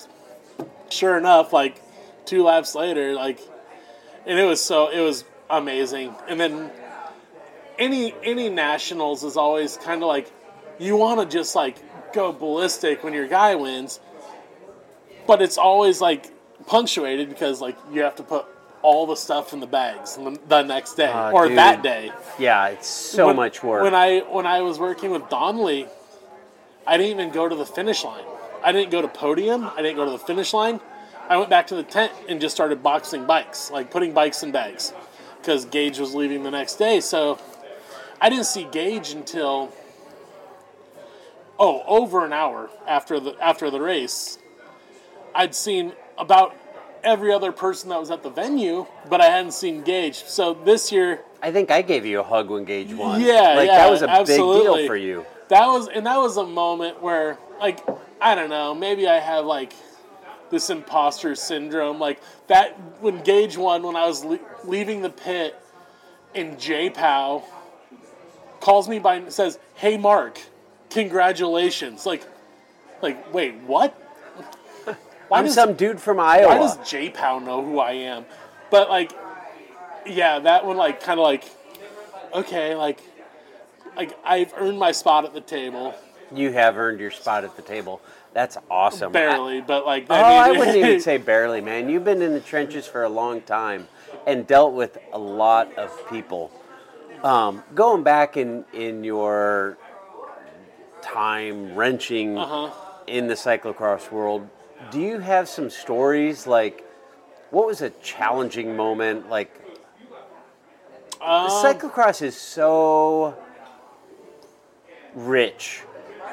[0.90, 1.82] sure enough, like
[2.26, 3.40] two laps later, like,
[4.26, 6.14] and it was so it was amazing.
[6.28, 6.72] And then
[7.78, 10.32] any any nationals is always kind of like
[10.80, 11.78] you want to just like
[12.14, 14.00] go ballistic when your guy wins,
[15.28, 16.32] but it's always like
[16.68, 18.46] punctuated because like you have to put
[18.82, 20.16] all the stuff in the bags
[20.48, 21.58] the, next day Ah, or dude.
[21.58, 22.12] that day.
[22.38, 23.84] Yeah, it's so When- much work.
[23.84, 25.88] When I when I was working with Donnelly,
[26.88, 28.24] I didn't even go to the finish line.
[28.64, 29.66] I didn't go to podium.
[29.76, 30.80] I didn't go to the finish line.
[31.28, 34.52] I went back to the tent and just started boxing bikes, like putting bikes in
[34.52, 34.94] bags,
[35.38, 37.00] because Gage was leaving the next day.
[37.00, 37.40] So
[38.22, 39.72] I didn't see Gage until
[41.58, 44.38] oh over an hour after the after the race.
[45.34, 46.56] I'd seen about
[47.04, 50.24] every other person that was at the venue, but I hadn't seen Gage.
[50.26, 53.20] So this year I think I gave you a hug when Gage won.
[53.20, 55.26] Yeah, like yeah, that was a big deal for you.
[55.50, 57.80] That was and that was a moment where like
[58.22, 59.74] i don't know maybe i have like
[60.50, 65.56] this imposter syndrome like that when gage won when i was le- leaving the pit
[66.34, 67.44] and j pow
[68.60, 70.40] calls me by and says hey mark
[70.96, 72.06] congratulations.
[72.06, 72.26] Like
[73.02, 73.92] like wait what?
[75.28, 76.48] Why I'm does, some dude from Iowa.
[76.48, 78.26] why does j pow know who i am?
[78.72, 79.12] But like
[80.06, 81.44] yeah that one like kind of like
[82.34, 83.00] okay like
[83.96, 85.94] like I've earned my spot at the table,
[86.34, 88.02] you have earned your spot at the table.
[88.34, 89.12] That's awesome.
[89.14, 91.90] barely, but like I, I oh, I wouldn't even say barely, man.
[91.90, 93.88] You've been in the trenches for a long time
[94.28, 96.52] and dealt with a lot of people.
[97.24, 99.78] Um, going back in in your
[101.02, 102.72] time wrenching Uh-huh.
[103.08, 104.50] in the cyclocross world,
[104.92, 106.84] do you have some stories like
[107.52, 109.62] what was a challenging moment like
[111.22, 113.36] Um, cyclocross is so
[115.16, 115.82] rich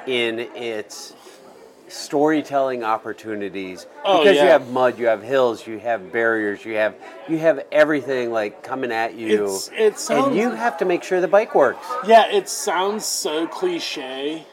[0.07, 1.15] in its
[1.89, 3.87] storytelling opportunities.
[4.05, 6.95] Oh, because you have mud, you have hills, you have barriers, you have
[7.29, 11.03] you have everything like coming at you, It's- it sounds- and you have to make
[11.05, 11.87] sure the bike works.
[12.07, 14.47] yeah, it sounds so cliche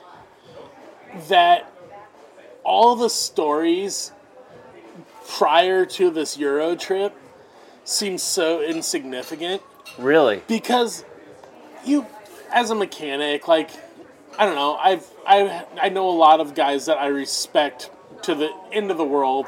[1.30, 1.72] that
[2.64, 4.12] all the stories
[5.28, 7.14] prior to this Euro trip
[7.86, 9.62] seem so insignificant.
[9.98, 11.06] Really, because
[11.86, 12.06] you,
[12.52, 13.70] as a mechanic, like
[14.40, 17.92] I don't know, I've I I know a lot of guys that I respect
[18.24, 19.48] to the end of the world,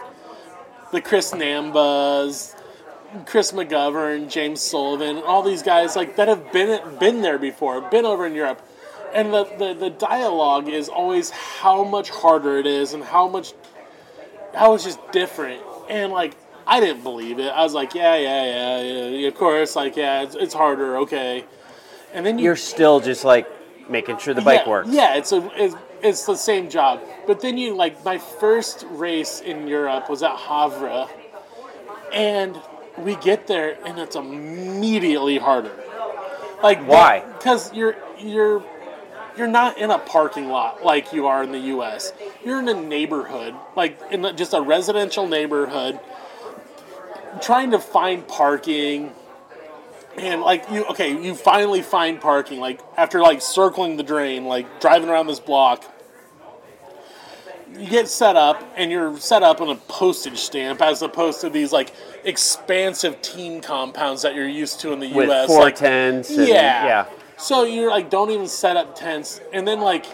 [0.92, 2.54] the Chris Nambas,
[3.26, 8.06] Chris McGovern, James Sullivan, all these guys like that have been been there before, been
[8.06, 8.68] over in Europe,
[9.14, 13.54] and the the, the dialogue is always how much harder it is and how much
[14.54, 16.36] how it's just different and like.
[16.68, 17.48] I didn't believe it.
[17.48, 19.28] I was like, yeah, yeah, yeah, yeah.
[19.28, 20.98] Of course, like, yeah, it's, it's harder.
[20.98, 21.44] Okay,
[22.14, 23.48] and then you you're still just like
[23.92, 24.90] making sure the bike yeah, works.
[24.92, 27.02] Yeah, it's a it's, it's the same job.
[27.28, 31.10] But then you like my first race in Europe was at Gavere,
[32.14, 32.60] and
[32.98, 35.72] we get there and it's immediately harder.
[36.64, 37.24] Like Why?
[37.38, 38.64] Because you're you're
[39.38, 42.14] you're not in a parking lot like you are in the U.S.
[42.44, 46.00] You're in a neighborhood, like in just a residential neighborhood,
[47.42, 49.12] trying to find parking
[50.18, 54.82] and like you okay you finally find parking like after like circling the drain like
[54.82, 55.86] driving around this block
[57.78, 61.50] you get set up and you're set up on a postage stamp as opposed to
[61.50, 61.94] these like
[62.26, 65.48] expansive team compounds that you're used to in the With US.
[65.48, 66.86] four like, tents and- yeah.
[66.86, 67.06] yeah.
[67.38, 70.06] So you're like, don't even set up tents, and then like,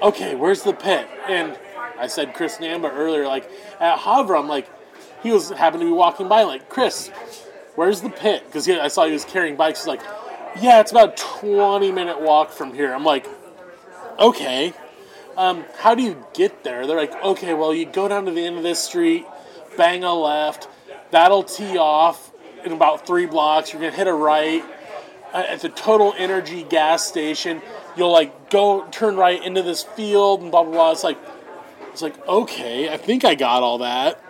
[0.00, 1.08] okay, where's the pit?
[1.28, 1.58] And
[1.98, 3.50] I said Chris Namba earlier, like
[3.80, 4.68] at Gavere, I'm like,
[5.20, 7.10] he was happened to be walking by, like Chris,
[7.78, 8.42] where's the pit?
[8.44, 9.80] Because I saw he was carrying bikes.
[9.80, 10.02] He's like,
[10.60, 12.92] yeah, it's about a 20 minute walk from here.
[12.92, 13.24] I'm like,
[14.18, 14.74] okay.
[15.36, 16.88] Um, how do you get there?
[16.88, 19.24] They're like, okay, well, you go down to the end of this street,
[19.76, 20.66] bang a left,
[21.12, 22.32] that'll tee off
[22.64, 23.72] in about three blocks.
[23.72, 24.64] You're gonna hit a right
[25.32, 27.62] uh, at the Total Energy gas station.
[27.96, 30.90] You'll like go turn right into this field and blah blah blah.
[30.90, 31.18] It's like,
[31.92, 34.20] it's like okay, I think I got all that.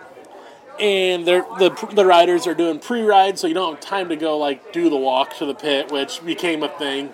[0.79, 4.71] And the the riders are doing pre-ride, so you don't have time to go like
[4.71, 7.11] do the walk to the pit, which became a thing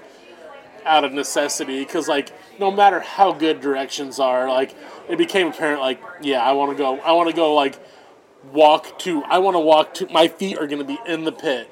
[0.85, 4.75] out of necessity because like no matter how good directions are like
[5.09, 7.79] it became apparent like yeah i want to go i want to go like
[8.53, 11.31] walk to i want to walk to my feet are going to be in the
[11.31, 11.69] pit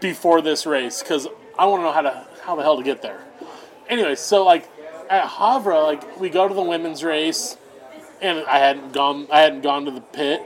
[0.00, 1.26] before this race because
[1.58, 3.20] i want to know how to how the hell to get there.
[3.88, 4.70] Anyway so like
[5.10, 7.56] at Gavere like we go to the women's race
[8.20, 10.42] and i hadn't gone i hadn't gone to the pit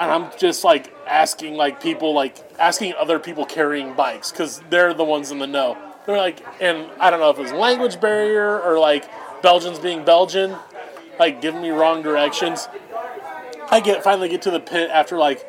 [0.00, 4.94] and I'm just like asking like people like asking other people carrying bikes because they're
[4.94, 5.76] the ones in the know.
[6.06, 9.08] They're like, and I don't know if it was language barrier or like
[9.42, 10.56] Belgians being Belgian,
[11.18, 12.66] like giving me wrong directions.
[13.70, 15.46] I get finally get to the pit after like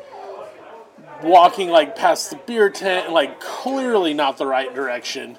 [1.22, 5.38] walking like past the beer tent and like clearly not the right direction.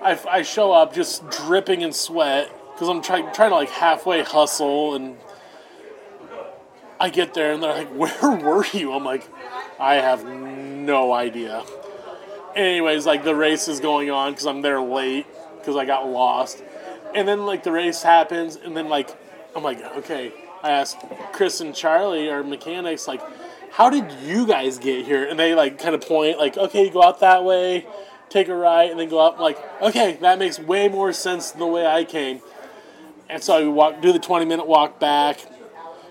[0.00, 4.22] I, I show up just dripping in sweat because I'm trying trying to like halfway
[4.22, 5.18] hustle and
[7.00, 7.88] I get there and they're like,
[8.22, 9.28] "Where were you?" I'm like,
[9.78, 11.64] "I have no idea."
[12.54, 15.26] Anyways, like the race is going on because I'm there late
[15.58, 16.62] because I got lost,
[17.14, 19.10] and then like the race happens, and then like
[19.54, 20.98] I'm like, "Okay." I asked
[21.32, 23.22] Chris and Charlie, our mechanics, like,
[23.70, 27.02] "How did you guys get here?" And they like kind of point, like, "Okay, go
[27.02, 27.86] out that way,
[28.28, 31.60] take a right, and then go up." Like, "Okay, that makes way more sense than
[31.60, 32.40] the way I came."
[33.28, 35.38] And so I walk, do the 20 minute walk back.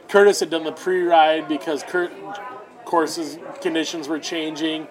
[0.10, 2.12] Curtis had done the pre-ride because Kurt
[2.86, 4.88] courses conditions were changing.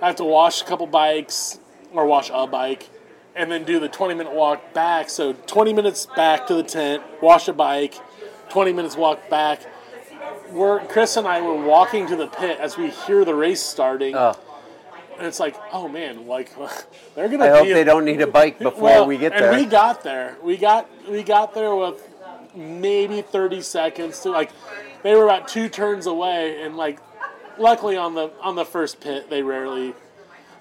[0.00, 1.60] I have to wash a couple bikes
[1.92, 2.88] or wash a bike,
[3.36, 5.08] and then do the 20 minute walk back.
[5.10, 7.94] So 20 minutes back to the tent, wash a bike,
[8.48, 9.60] 20 minutes walk back.
[10.50, 14.14] We're, Chris and I were walking to the pit as we hear the race starting,
[14.16, 14.34] Oh,
[15.18, 16.50] and it's like, oh man, like
[17.14, 17.44] they're gonna.
[17.44, 19.52] I hope be they don't need a bike before well, we get and there.
[19.54, 20.36] we got there.
[20.42, 22.06] We got we got there with
[22.54, 24.50] maybe 30 seconds to like
[25.02, 26.98] they were about two turns away and like
[27.58, 29.94] luckily on the on the first pit they rarely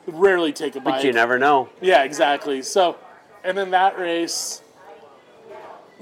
[0.08, 0.96] rarely take a bike.
[0.96, 1.70] but you never know.
[1.80, 2.62] Yeah, exactly.
[2.62, 2.98] So
[3.44, 4.62] and then that race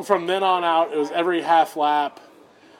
[0.04, 2.20] from then on out it was every half lap.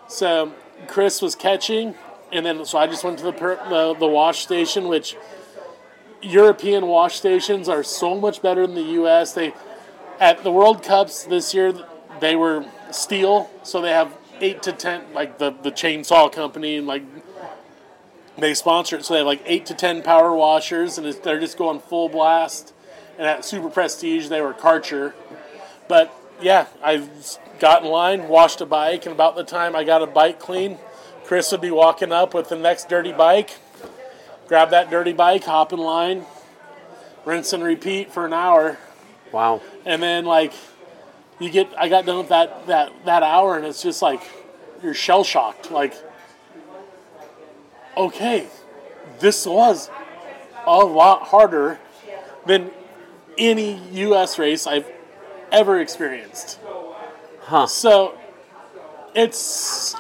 [0.08, 0.54] So
[0.88, 1.96] Chris was catching
[2.32, 5.16] and then so I just went to the per, the, the wash station which
[6.22, 9.34] European wash stations are so much better than the US.
[9.34, 9.54] They
[10.20, 11.74] at the World Cups this year
[12.20, 16.88] they were Stihl, so they have eight to ten like the the chainsaw company and
[16.88, 17.04] like
[18.38, 21.40] they sponsor it, so they have like eight to ten power washers, and it's, they're
[21.40, 22.74] just going full blast.
[23.18, 25.14] And at Super Prestige, they were Karcher,
[25.90, 27.06] but yeah, I
[27.60, 30.78] got in line, washed a bike, and about the time I got a bike clean,
[31.26, 33.58] Chris would be walking up with the next dirty bike.
[34.48, 36.24] Grab that dirty bike, hop in line,
[37.26, 38.78] rinse and repeat for an hour,
[39.34, 39.62] Wow.
[39.86, 40.54] and then like
[41.40, 44.22] you get I got done with that that that hour and it's just like
[44.84, 45.94] you're shell shocked like
[47.98, 48.48] okay
[49.20, 49.90] this was
[50.66, 51.80] a lot harder
[52.46, 52.72] than
[53.38, 54.90] any US race I've
[55.52, 56.60] ever experienced
[57.42, 57.66] Huh.
[57.66, 58.18] so
[59.16, 59.96] it's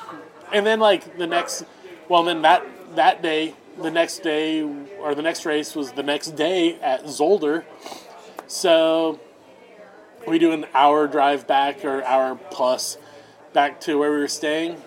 [0.53, 1.63] and then like the next
[2.07, 2.63] well then that
[2.95, 4.61] that day the next day
[4.99, 7.63] or the next race was the next day at Zolder
[8.47, 9.19] so
[10.27, 12.97] we do an hour drive back or hour plus
[13.53, 14.81] back to where we were staying.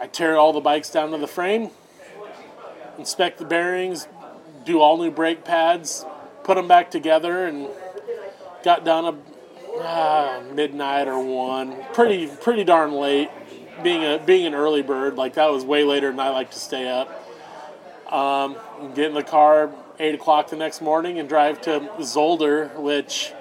[0.00, 1.70] I tear all the bikes down to the frame,
[2.98, 4.08] inspect the bearings,
[4.64, 6.04] do all new brake pads,
[6.42, 7.68] put them back together, and
[8.62, 11.76] got done a uh, midnight or one.
[11.92, 13.30] Pretty pretty darn late.
[13.82, 16.58] Being a being an early bird, like that was way later than I like to
[16.58, 17.08] stay up.
[18.12, 18.56] Um,
[18.94, 23.32] get in the car eight o'clock the next morning and drive to Zolder, which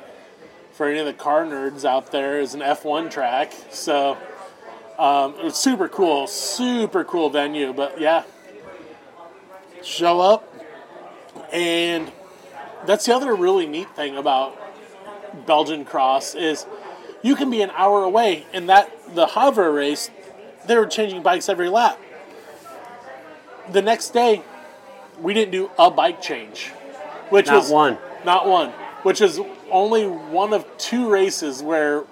[0.73, 3.53] for any of the car nerds out there is an F1 track.
[3.69, 4.17] So
[4.97, 7.73] um, it was super cool, super cool venue.
[7.73, 8.23] But yeah,
[9.83, 10.51] show up,
[11.51, 12.11] and
[12.85, 14.57] that's the other really neat thing about
[15.45, 16.65] Belgian cross is
[17.21, 20.09] you can be an hour away, and that the Gavere race,
[20.65, 21.99] they were changing bikes every lap.
[23.71, 24.43] The next day,
[25.21, 26.69] we didn't do a bike change,
[27.29, 27.97] which Not was one.
[28.25, 28.71] not one,
[29.03, 29.39] which is
[29.73, 32.05] only one of two races where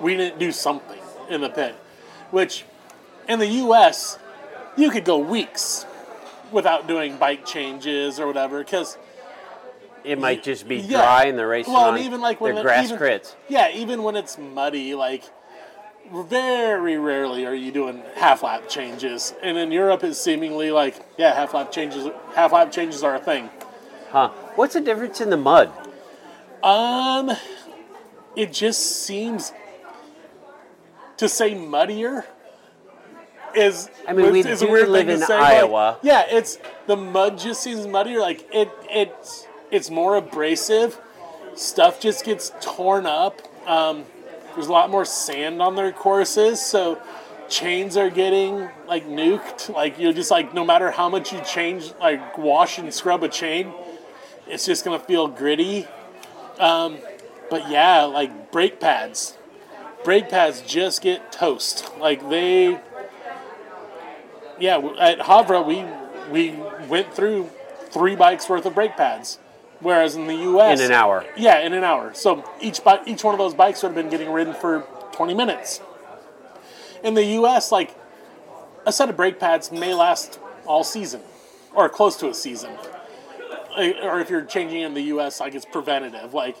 [0.00, 0.98] we didn't do something
[1.28, 1.76] in the pit.
[2.32, 2.64] Which,
[3.28, 4.18] in the U.S.,
[4.76, 5.86] you could go weeks
[6.50, 8.96] without doing bike changes or whatever because
[10.04, 11.02] It might just be yeah.
[11.02, 13.34] dry and the race well, and even like when the grass even, crits.
[13.48, 15.24] Yeah, even when it's muddy, like
[16.12, 19.32] very rarely are you doing half lap changes.
[19.42, 22.08] And in Europe, it's seemingly like yeah, half lap changes.
[22.34, 23.48] Half lap changes are a thing.
[24.10, 24.28] Huh?
[24.56, 25.70] What's the difference in the mud?
[26.62, 27.30] Um,
[28.36, 29.52] it just seems
[31.16, 32.24] to say muddier
[33.54, 33.90] is.
[34.06, 35.98] I mean, we is a weird live thing to in say, like, Iowa.
[36.02, 38.20] yeah, it's the mud just seems muddier.
[38.20, 41.00] Like it, it's it's more abrasive.
[41.54, 43.42] Stuff just gets torn up.
[43.66, 44.04] Um,
[44.54, 47.00] there's a lot more sand on their courses, so
[47.48, 49.68] chains are getting like nuked.
[49.68, 53.28] Like you're just like no matter how much you change, like wash and scrub a
[53.28, 53.72] chain,
[54.46, 55.86] it's just gonna feel gritty.
[56.58, 56.98] Um,
[57.50, 59.36] but yeah, like brake pads,
[60.04, 61.90] brake pads just get toast.
[61.98, 62.80] Like they,
[64.58, 65.84] yeah, at Gavere we
[66.30, 66.56] we
[66.88, 67.50] went through
[67.90, 69.38] three bikes worth of brake pads,
[69.80, 70.80] whereas in the U.S.
[70.80, 71.24] In an hour.
[71.36, 72.14] Yeah, in an hour.
[72.14, 75.34] So each bi- each one of those bikes would have been getting ridden for 20
[75.34, 75.80] minutes.
[77.04, 77.96] In the U.S., like
[78.86, 81.20] a set of brake pads may last all season,
[81.74, 82.70] or close to a season.
[83.76, 86.34] Or if you're changing in the U.S., like it's preventative.
[86.34, 86.56] Like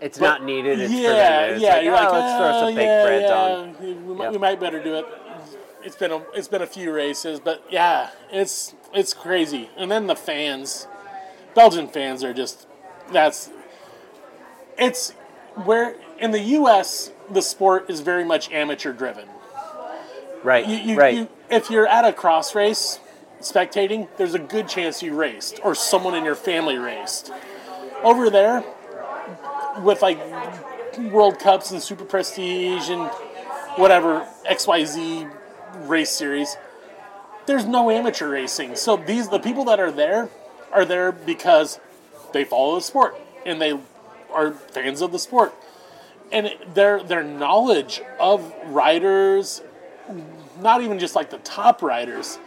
[0.00, 0.80] It's not needed.
[0.80, 1.54] It's yeah, preventative.
[1.56, 1.74] It's yeah.
[1.74, 4.06] like, you're oh, like, let's throw "Uh, some fake yeah, breads yeah, on.
[4.08, 4.32] We, might, Yep.
[4.32, 5.06] we might better do it.
[5.84, 9.68] It's been a it's been a few races, but yeah, it's it's crazy.
[9.76, 10.86] And then the fans,
[11.54, 12.68] Belgian fans are just
[13.12, 13.50] that's
[14.78, 15.10] it's
[15.64, 17.10] where in the U.S.
[17.30, 19.28] the sport is very much amateur driven.
[20.44, 20.66] Right.
[20.66, 21.14] You, you, right.
[21.14, 22.98] you, if you're at a cross race
[23.42, 27.30] spectating, there's a good chance you raced or someone in your family raced.
[28.02, 28.64] Over there,
[29.82, 30.18] with like
[31.10, 33.08] World Cups and Super Prestige and
[33.76, 35.30] whatever XYZ
[35.88, 36.56] race series,
[37.46, 38.76] there's no amateur racing.
[38.76, 40.28] So these the people that are there
[40.72, 41.80] are there because
[42.32, 43.78] they follow the sport and they
[44.32, 45.54] are fans of the sport.
[46.30, 49.62] And their their knowledge of riders
[50.60, 52.38] not even just like the top riders.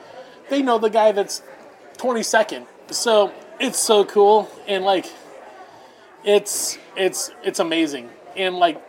[0.50, 1.42] They know the guy that's
[1.98, 2.66] 22nd.
[2.92, 5.06] So it's so cool and like
[6.24, 8.10] it's it's it's amazing.
[8.36, 8.82] And like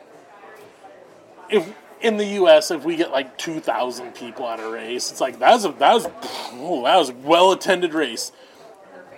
[1.51, 5.39] if in the US if we get like 2000 people at a race, it's like
[5.39, 6.07] that was a that was
[6.53, 8.33] oh, that was well attended race.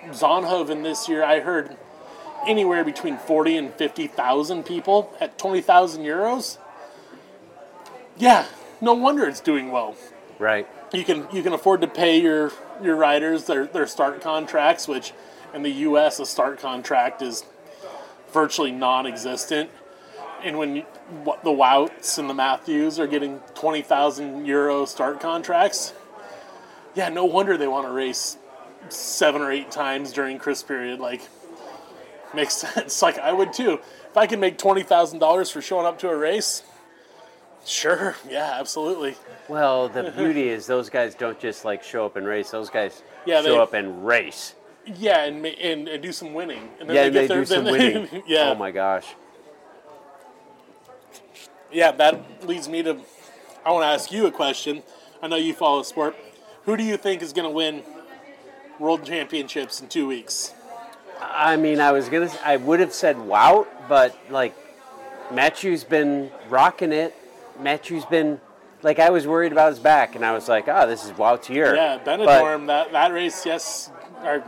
[0.06, 1.76] Zonhoven this year I heard
[2.46, 6.56] anywhere between 40 and 50,000 people at 20,000 euros.
[8.16, 8.46] Yeah,
[8.80, 9.96] no wonder it's doing well
[10.38, 10.68] right.
[10.92, 12.50] You can you can afford to pay your
[12.82, 15.12] your riders their their start contracts, which
[15.52, 16.18] in the U.S.
[16.18, 17.44] a start contract is
[18.32, 19.70] virtually non-existent.
[20.42, 20.86] And when you,
[21.42, 25.92] the Wouts and the Matthews are getting twenty thousand euro start contracts,
[26.94, 28.38] yeah, no wonder they want to race
[28.88, 31.00] seven or eight times during Kerst period.
[31.00, 31.22] Like,
[32.34, 33.02] makes sense.
[33.02, 33.80] Like I would too.
[34.10, 36.62] If I could make twenty thousand dollars for showing up to a race,
[37.66, 39.16] sure, yeah, absolutely.
[39.48, 42.50] Well, the beauty is those guys don't just like show up and race.
[42.50, 44.54] Those guys Yeah, show they- up and race.
[44.86, 46.70] Yeah, and and, and do some winning.
[46.80, 48.08] And then Yeah, they they their, do some winning.
[48.26, 49.06] yeah, Oh my gosh.
[51.70, 51.92] yeah.
[51.92, 52.98] That leads me to.
[53.64, 54.82] I want to ask you a question.
[55.22, 56.16] I know you follow sport.
[56.64, 57.82] Who do you think is going to win
[58.78, 60.54] world championships in two weeks?
[61.20, 62.30] I mean, I was gonna.
[62.44, 64.54] I would have said Wout, but like,
[65.32, 67.14] Matthew's been rocking it.
[67.60, 68.40] Matthew's been
[68.82, 71.50] like, I was worried about his back, and I was like, oh, this is Wout's
[71.50, 71.74] year.
[71.74, 72.66] Yeah, But Benidorm.
[72.68, 73.90] That that race, yes,
[74.22, 74.42] or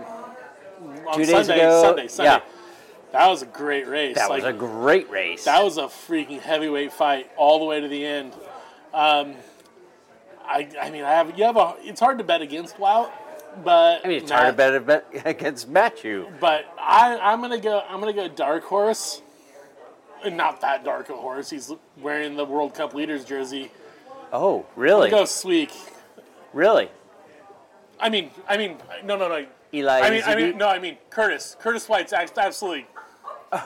[1.08, 2.30] on Two days Sunday, ago, Sunday, Sunday.
[2.32, 2.40] yeah.
[3.12, 4.14] That was a great race.
[4.14, 5.44] that like, was a great race.
[5.44, 8.32] That was a freaking heavyweight fight all the way to the end.
[8.94, 9.34] Um,
[10.44, 11.74] I, I mean, I have you have a.
[11.80, 13.10] It's hard to bet against Wout,
[13.64, 16.28] but I mean, it's Matt- hard to bet bet against Matthew.
[16.40, 17.82] But I, I'm gonna go.
[17.88, 19.22] I'm gonna go dark horse.
[20.24, 21.50] And not that dark a horse.
[21.50, 23.70] He's wearing the World Cup leaders jersey.
[24.32, 25.10] Oh, really?
[25.10, 25.72] Go Sweeck.
[26.52, 26.88] Really?
[27.98, 29.46] I mean, I mean, no, no, no.
[29.72, 30.00] Eli.
[30.00, 31.56] I mean, I mean, no, I mean Curtis.
[31.60, 32.86] Curtis White's absolutely.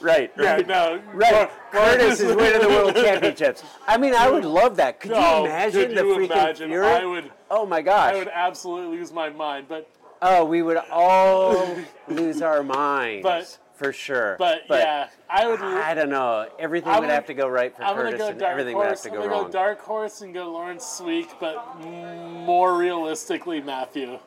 [0.00, 0.30] Right.
[0.38, 0.66] Yeah, Right.
[0.66, 1.00] no.
[1.12, 1.50] Right.
[1.70, 3.62] Curtis is winning the world championships.
[3.86, 5.00] I mean, I would love that.
[5.00, 6.70] Could No, you imagine could the you freaking imagine?
[6.70, 6.86] fury?
[6.86, 7.30] I would.
[7.50, 8.14] oh my gosh.
[8.14, 9.66] I would absolutely lose my mind.
[9.68, 9.88] But
[10.22, 11.76] Oh, we would all
[12.08, 13.22] lose our minds.
[13.22, 14.36] But- for sure.
[14.38, 15.58] But, yeah, I would.
[15.60, 16.46] I don't know.
[16.58, 18.82] Everything I'm would gonna- have to go right for I'm Curtis, go and everything would
[18.82, 19.02] have horse.
[19.04, 19.44] to I'm go gonna wrong.
[19.46, 24.18] go dark horse and go Laurens Sweeck, but more realistically, Matthew.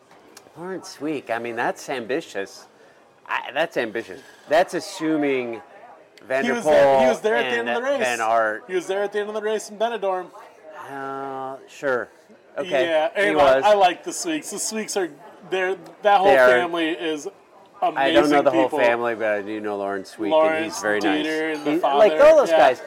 [0.57, 1.29] Laurens Sweeck.
[1.29, 2.65] I mean, that's ambitious.
[3.27, 4.21] I, that's ambitious.
[4.49, 5.61] That's assuming
[6.27, 6.99] Van der Poel He was there.
[7.01, 7.99] He was there at the end of the race.
[7.99, 8.63] Van Aert.
[8.67, 10.31] He was there at the end of the race in Benidorm.
[10.89, 12.09] Uh, sure.
[12.57, 12.85] Okay.
[12.87, 13.63] Yeah, he was.
[13.63, 14.49] I, like the Sweecks.
[14.49, 15.09] The Sweecks are
[15.51, 15.75] there.
[16.01, 17.27] That whole They are- family is
[17.89, 18.17] amazing.
[18.17, 18.69] I don't know the people.
[18.69, 21.63] whole family, but I do know Laurens Sweeck, and he's very Diether, nice.
[21.65, 22.57] He- like all those yeah.
[22.57, 22.81] guys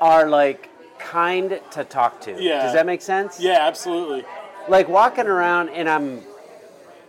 [0.00, 2.42] are like kind to talk to.
[2.42, 2.62] Yeah.
[2.62, 3.40] Does that make sense?
[3.40, 4.24] Yeah, absolutely.
[4.68, 6.22] Like walking around, and I'm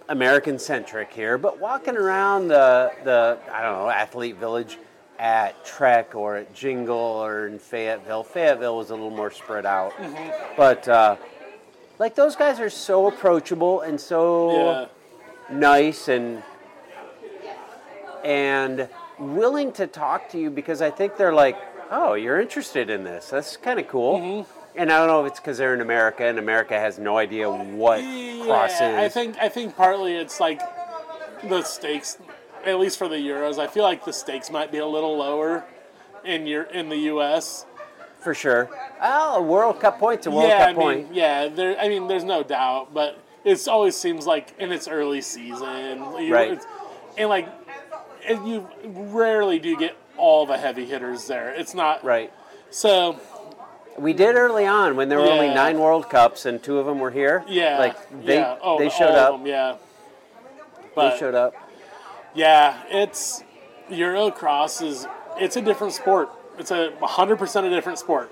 [0.10, 4.78] American centric here, but walking around the the I don't know athlete village
[5.20, 8.24] at Trek or at Jingle or in Fayetteville.
[8.24, 10.56] Fayetteville was a little more spread out, Mm-hmm.
[10.58, 11.16] but uh,
[12.00, 14.52] like those guys are so approachable and so
[15.52, 15.58] Yeah.
[15.58, 16.42] nice and
[18.24, 18.88] and
[19.19, 21.57] willing to talk to you because I think they're like,
[21.91, 23.30] oh, you're interested in this.
[23.30, 24.19] That's kind of cool.
[24.19, 24.51] Mm-hmm.
[24.78, 27.49] And I don't know if it's because they're in America and America has no idea
[27.49, 27.97] what
[28.45, 30.61] cross Yeah, I think I think partly it's like
[31.43, 32.17] the stakes,
[32.65, 33.59] at least for the Euros.
[33.59, 35.65] I feel like the stakes might be a little lower
[36.24, 37.65] in your in the U.S.
[38.22, 38.69] for sure.
[39.01, 41.15] Oh, World Cup point's a World yeah, Cup I mean, point.
[41.15, 41.47] yeah.
[41.49, 45.99] There, I mean, there's no doubt, but it always seems like in its early season,
[46.30, 46.61] Right.
[47.17, 47.61] and like,
[48.28, 51.53] and you rarely do get all the heavy hitters there.
[51.53, 52.32] It's not Right.
[52.69, 53.19] So
[53.97, 56.99] We did early on when there were only nine World Cups and two of them
[56.99, 57.43] were here.
[57.47, 58.57] yeah, Like they yeah.
[58.61, 59.38] Oh, they showed up.
[59.38, 59.76] them, yeah,
[60.95, 61.53] but They showed up.
[62.34, 63.43] yeah, it's
[63.89, 65.07] Eurocross is
[65.38, 66.30] it's a different sport.
[66.57, 68.32] It's a 100% a different sport.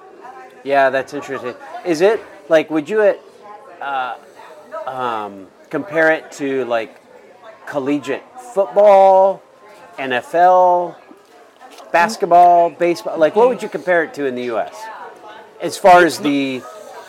[0.63, 1.55] Yeah, that's interesting.
[1.85, 3.15] Is it like would you
[3.81, 4.15] uh,
[4.85, 6.99] um, compare it to like
[7.65, 8.23] collegiate
[8.53, 9.41] football,
[9.99, 10.95] NFL,
[11.91, 13.17] basketball, baseball?
[13.17, 14.75] Like what would you compare it to in the U.S.
[15.61, 16.61] as far as the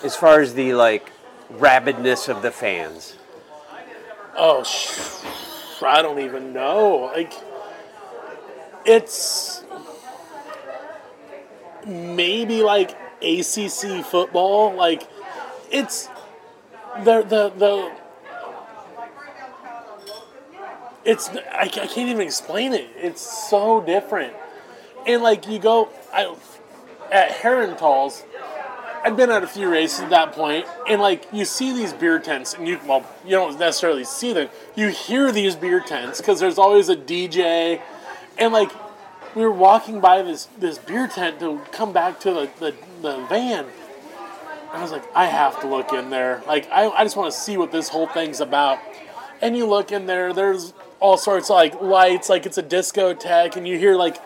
[0.03, 1.11] as far as the like
[1.51, 3.16] rabidness of the fans?
[4.36, 4.64] Oh,
[5.82, 7.11] I don't even know.
[7.12, 7.32] Like,
[8.84, 9.64] it's
[11.86, 14.74] maybe like ACC football.
[14.74, 15.07] Like,
[15.70, 16.09] it's
[17.05, 18.00] the the the.
[21.05, 22.89] It's I, I can't even explain it.
[22.97, 24.35] It's so different,
[25.07, 26.35] and like you go I,
[27.11, 28.25] at Herentals.
[29.03, 32.19] I'd been at a few races at that point, and like you see these beer
[32.19, 34.51] tents, and you well, you don't necessarily see them.
[34.77, 37.81] You hear these beer tents because there's always a DJ,
[38.37, 38.71] and like
[39.35, 43.27] we were walking by this this beer tent to come back to the the, the
[43.27, 43.67] van.
[44.73, 46.43] I was like, I have to look in there.
[46.47, 48.79] Like I, I just want to see what this whole thing's about.
[49.43, 53.57] And you look in there, there's all sorts of like lights, like it's a discotheque,
[53.57, 54.19] and you hear like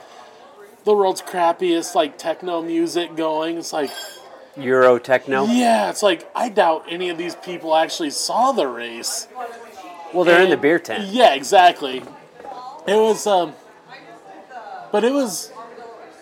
[0.85, 3.57] the world's crappiest like techno music going.
[3.57, 3.91] It's like
[4.57, 5.47] Euro techno.
[5.47, 9.29] yeah, it's like I doubt any of these people actually saw the race.
[10.13, 11.09] Well, they're in the beer tent.
[11.09, 12.03] Yeah, exactly.
[12.87, 13.55] It was, um,
[14.93, 15.51] but it was.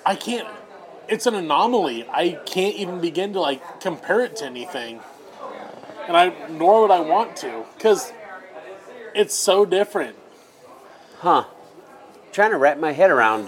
[0.07, 0.49] I can't.
[1.09, 2.07] It's an anomaly.
[2.09, 5.01] I can't even begin to like compare it to anything,
[6.07, 8.13] and I nor would I want to because
[9.15, 10.17] it's so different.
[11.23, 11.45] Huh.
[12.33, 13.47] Trying to wrap my head around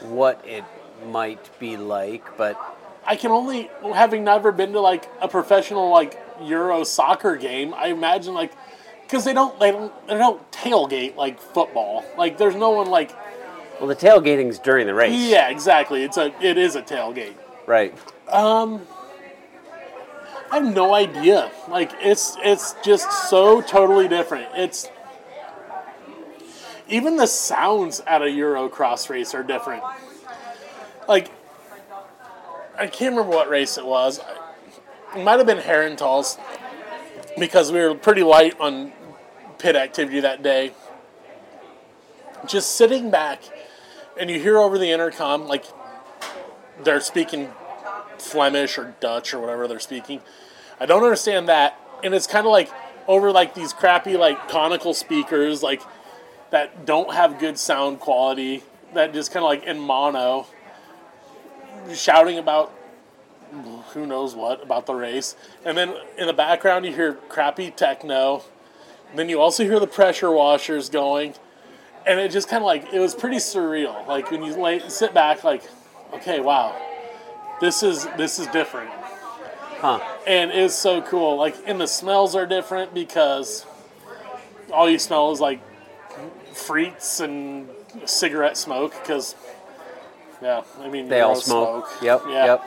[0.00, 0.64] what it
[1.06, 2.58] might be like, but
[3.04, 7.74] I can only having never been to like a professional like Euro soccer game.
[7.74, 8.52] I imagine like
[9.02, 12.06] because they don't they don't they don't tailgate like football.
[12.16, 13.14] Like there's no one like
[13.78, 15.12] well, the tailgating's during the race.
[15.12, 16.02] yeah exactly.
[16.02, 17.34] It's a it is a tailgate.
[17.66, 17.94] Right.
[18.30, 18.80] Um.
[20.50, 21.50] I have no idea.
[21.68, 24.48] Like it's it's just so totally different.
[24.54, 24.88] It's
[26.90, 29.82] even the sounds at a Eurocross race are different.
[31.08, 31.30] Like
[32.76, 34.20] I can't remember what race it was.
[35.16, 36.38] It might have been Herentals
[37.38, 38.92] because we were pretty light on
[39.58, 40.72] pit activity that day.
[42.46, 43.42] Just sitting back
[44.18, 45.64] and you hear over the intercom like
[46.82, 47.50] they're speaking
[48.18, 50.20] Flemish or Dutch or whatever they're speaking.
[50.78, 52.70] I don't understand that, and it's kind of like
[53.06, 55.82] over like these crappy like conical speakers like
[56.50, 58.62] that don't have good sound quality
[58.94, 60.46] that just kind of like in mono
[61.94, 62.72] shouting about
[63.92, 65.34] who knows what about the race.
[65.64, 68.42] And then in the background you hear crappy techno.
[69.10, 71.34] And then you also hear the pressure washers going.
[72.06, 74.06] And it just kind of like it was pretty surreal.
[74.06, 75.62] Like when you lay, sit back like
[76.12, 76.76] okay wow
[77.60, 78.90] this is this is different.
[79.80, 79.98] Huh.
[80.26, 81.36] and it's so cool.
[81.36, 83.64] Like and the smells are different because
[84.72, 85.60] all you smell is like
[86.52, 87.68] frites and
[88.04, 89.34] cigarette smoke because,
[90.42, 91.88] yeah, I mean They all Euro smoke.
[92.02, 92.22] Yep.
[92.28, 92.44] Yeah.
[92.46, 92.64] Yep.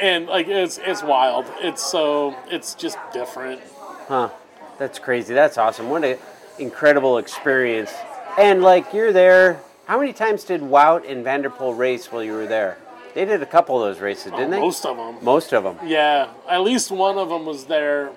[0.00, 1.46] and like it's it's wild.
[1.60, 3.60] It's so it's just different.
[4.08, 4.30] Huh.
[4.78, 5.34] That's crazy.
[5.34, 5.90] That's awesome.
[5.90, 6.18] What an
[6.58, 7.92] incredible experience.
[8.38, 9.60] And like you're there.
[9.86, 12.76] How many times did Wout and Van der Poel race while you were there?
[13.14, 14.60] They did a couple of those races, didn't they?
[14.60, 15.16] Most of them.
[15.24, 15.78] Most of them.
[15.82, 18.10] Yeah, at least one of them was there.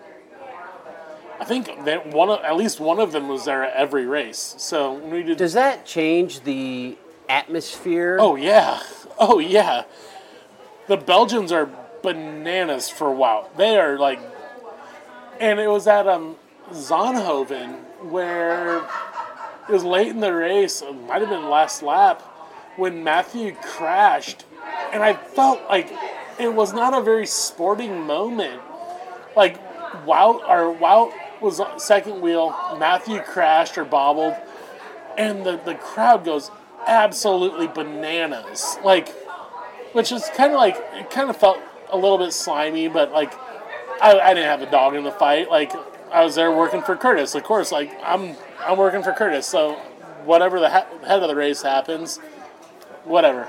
[1.41, 4.53] I think that one of, at least one of them was there at every race.
[4.59, 5.39] So we did.
[5.39, 6.95] Does that change the
[7.27, 8.17] atmosphere?
[8.19, 8.79] oh yeah,
[9.19, 9.85] oh yeah.
[10.87, 11.67] The Belgians are
[12.03, 13.55] bananas for Wout.
[13.57, 14.19] They are like,
[15.39, 16.35] and it was at um
[16.73, 18.77] Zonhoven where
[19.67, 20.83] it was late in the race.
[20.83, 22.21] It might have been last lap
[22.77, 24.45] when Matthew crashed,
[24.93, 25.91] and I felt like
[26.39, 28.61] it was not a very sporting moment.
[29.35, 29.57] Like
[30.05, 34.35] Wout or Wout was second wheel, Matthew crashed or bobbled,
[35.17, 36.51] and the, the crowd goes
[36.87, 38.77] absolutely bananas.
[38.83, 39.09] Like,
[39.93, 41.59] which is kind of like it kind of felt
[41.91, 43.33] a little bit slimy, but like
[44.01, 45.49] I, I didn't have a dog in the fight.
[45.49, 45.71] Like
[46.11, 47.71] I was there working for Curtis, of course.
[47.71, 49.73] Like I'm I'm working for Curtis, so
[50.25, 52.17] whatever the ha- head of the race happens,
[53.03, 53.47] whatever.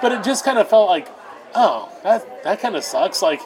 [0.00, 1.08] But it just kind of felt like,
[1.54, 3.22] oh, that that kind of sucks.
[3.22, 3.40] Like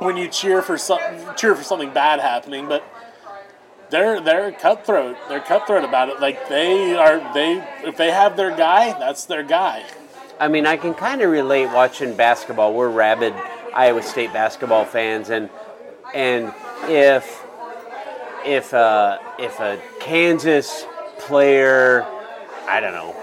[0.00, 0.98] when you cheer for some,
[1.36, 2.84] cheer for something bad happening, but
[3.90, 5.16] they're they're cutthroat.
[5.28, 6.20] They're cutthroat about it.
[6.20, 9.84] Like they are they if they have their guy, that's their guy.
[10.38, 12.72] I mean, I can kind of relate watching basketball.
[12.72, 13.34] We're rabid
[13.74, 15.50] Iowa State basketball fans, and
[16.14, 16.52] and
[16.84, 17.44] if
[18.44, 20.86] if uh, if a Kansas
[21.18, 22.06] player,
[22.66, 23.14] I don't know,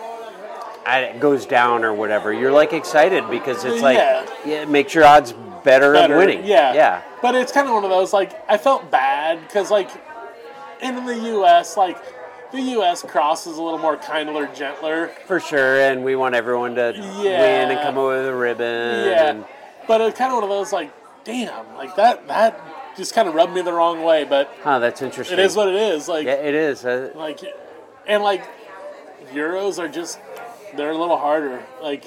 [0.85, 4.25] I, goes down or whatever, you're like excited because it's like Yeah.
[4.45, 5.33] yeah, it makes your odds
[5.67, 6.13] better, better.
[6.15, 6.45] of winning.
[6.45, 7.01] Yeah, yeah.
[7.21, 9.89] But it's kind of one of those like I felt bad because like
[10.81, 11.77] in the U.S.
[11.77, 11.97] like
[12.51, 13.03] the U.S.
[13.03, 15.09] cross is a little more kindler, gentler.
[15.25, 17.41] For sure, and we want everyone to Yeah.
[17.41, 19.07] win and come away with a ribbon.
[19.09, 19.45] Yeah, and-
[19.87, 20.91] but it's kind of one of those like
[21.23, 22.59] damn, like that that
[22.97, 24.23] just kind of rubbed me the wrong way.
[24.23, 25.37] But huh, that's interesting.
[25.37, 26.07] it is what it is.
[26.07, 26.85] Like yeah, it is.
[26.85, 27.39] Uh, like
[28.07, 28.43] and like
[29.33, 30.19] Euros are just
[30.75, 31.63] they're a little harder.
[31.81, 32.03] Like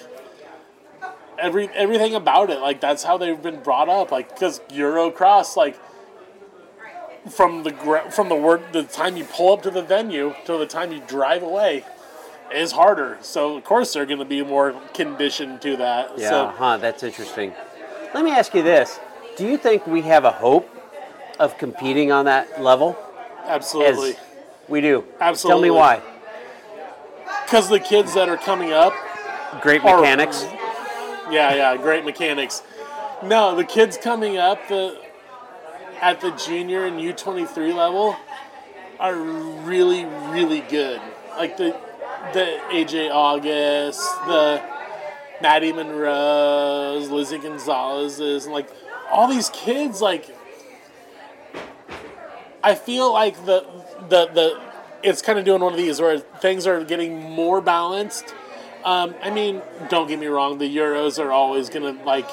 [1.41, 4.11] every everything about it, like that's how they've been brought up.
[4.13, 5.79] Like because eurocross like
[7.29, 10.59] from the gra- from the word the time you pull up to the venue till
[10.59, 11.85] the time you drive away
[12.53, 13.19] is harder.
[13.21, 16.19] So of course they're going to be more conditioned to that.
[16.19, 17.53] Yeah, So huh, that's interesting.
[18.15, 18.99] Let me ask you this.
[19.37, 20.69] Do you think we have a hope
[21.39, 22.99] of competing on that level?
[23.47, 24.11] absolutely.
[24.11, 24.17] As
[24.69, 25.05] we do.
[25.21, 25.69] Absolutely.
[25.69, 26.01] Tell me why.
[27.45, 28.93] Because the kids that are coming up
[29.61, 30.45] Great mechanics.
[31.31, 32.63] Yeah, yeah, great mechanics.
[33.23, 34.99] No, the kids coming up the
[36.01, 38.17] at the junior and U twenty three level
[38.99, 41.01] are really, really good.
[41.37, 41.79] Like the
[42.33, 44.63] the AJ August, the
[45.41, 48.69] Maddie Munro's, Lizzie Gonsalves's, and like
[49.11, 50.01] all these kids.
[50.01, 50.35] Like
[52.63, 53.67] I feel like the
[54.09, 54.61] the the
[55.03, 58.35] it's kind of doing one of these where things are getting more balanced.
[58.85, 60.59] Um, I mean, don't get me wrong.
[60.59, 62.29] The Euros are always gonna like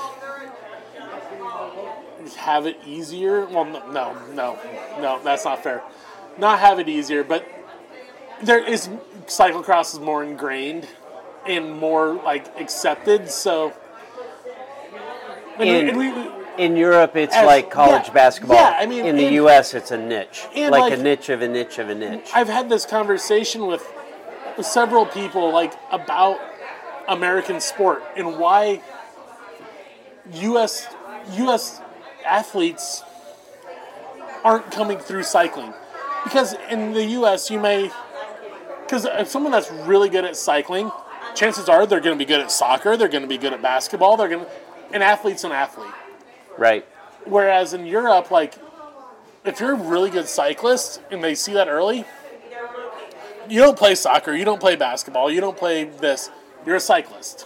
[2.37, 3.45] have it easier.
[3.45, 4.59] Well, no, no, no,
[5.01, 5.81] no, that's not fair.
[6.37, 7.45] Not have it easier, but
[8.41, 8.87] there is
[9.25, 10.87] cyclocross is more ingrained
[11.47, 13.29] and more like accepted.
[13.29, 13.73] So,
[15.59, 18.57] In- we, we- In Europe, it's As- like college yeah, basketball.
[18.57, 21.41] yeah, I mean, in the and- U.S., it's a niche, and like, a niche of
[21.43, 22.29] a niche of a niche.
[22.33, 23.83] I've had this conversation with
[24.61, 26.39] several people like about
[27.07, 28.81] American sport and why
[30.31, 30.87] US
[31.31, 31.81] US
[32.25, 33.03] athletes
[34.43, 35.73] aren't coming through cycling.
[36.23, 37.91] Because in the US you may
[38.87, 40.91] cuz if someone that's really good at cycling,
[41.35, 43.61] chances are they're going to be good at soccer, they're going to be good at
[43.61, 44.51] basketball, they're going to
[44.91, 45.93] an athlete's an athlete.
[46.57, 46.85] right.
[47.25, 48.55] Whereas in Europe, like,
[49.43, 52.05] if you're a really good cyclist and they see that early,
[53.49, 56.29] you don't play soccer, you don't play basketball, you don't play this.
[56.65, 57.45] You're a cyclist.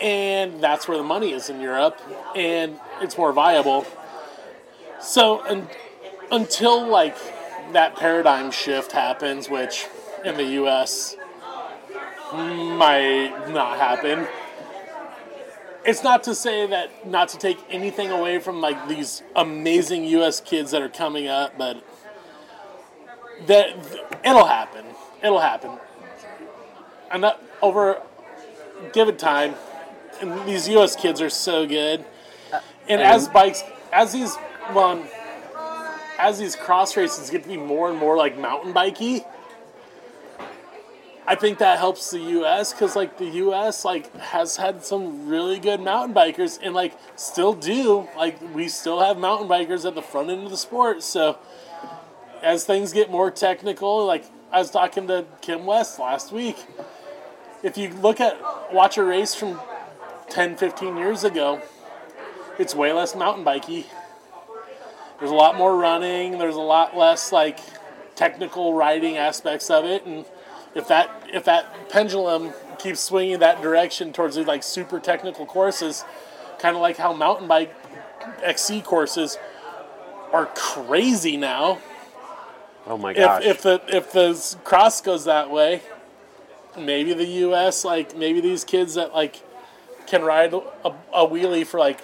[0.00, 2.00] And that's where the money is in Europe,
[2.34, 3.86] and it's more viable.
[5.00, 5.68] So, un
[6.32, 7.16] until like
[7.72, 9.86] that paradigm shift happens, which
[10.24, 11.16] in the US
[12.32, 14.26] might not happen,
[15.84, 20.40] it's not to say that not to take anything away from like these amazing U.S.
[20.40, 21.82] kids that are coming up, but
[23.46, 23.70] that
[24.24, 24.84] it'll happen.
[25.22, 25.72] It'll happen.
[27.10, 28.00] I'm not over.
[28.92, 29.54] Give it time.
[30.20, 30.96] And these U.S.
[30.96, 32.04] kids are so good.
[32.52, 33.62] Uh, and as bikes,
[33.92, 34.36] as these
[34.74, 35.04] well,
[36.18, 39.24] as these cross races get to be more and more like mountain bikey,
[41.26, 42.72] I think that helps the U.S.
[42.72, 43.84] because like the U.S.
[43.84, 49.00] like has had some really good mountain bikers and like still do like we still
[49.00, 51.02] have mountain bikers at the front end of the sport.
[51.02, 51.38] So
[52.42, 56.56] as things get more technical, like I was talking to Kim West last week,
[57.62, 58.38] if you look at
[58.72, 59.60] watch a race from
[60.30, 61.60] 10, 15 years ago,
[62.58, 63.86] it's way less mountain bikey.
[65.18, 66.38] There's a lot more running.
[66.38, 67.58] There's a lot less like
[68.16, 70.24] technical riding aspects of it, and
[70.74, 76.04] if that if that pendulum keeps swinging that direction towards the like super technical courses,
[76.58, 77.74] kind of like how mountain bike
[78.42, 79.38] XC courses
[80.32, 81.78] are crazy now.
[82.90, 83.44] Oh my gosh.
[83.44, 85.80] If, if the if the cross goes that way,
[86.76, 87.84] maybe the U.S.
[87.84, 89.42] like maybe these kids that like
[90.08, 90.58] can ride a,
[91.14, 92.00] a wheelie for like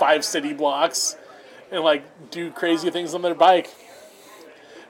[0.00, 1.14] five city blocks
[1.70, 3.68] and like do crazy things on their bike.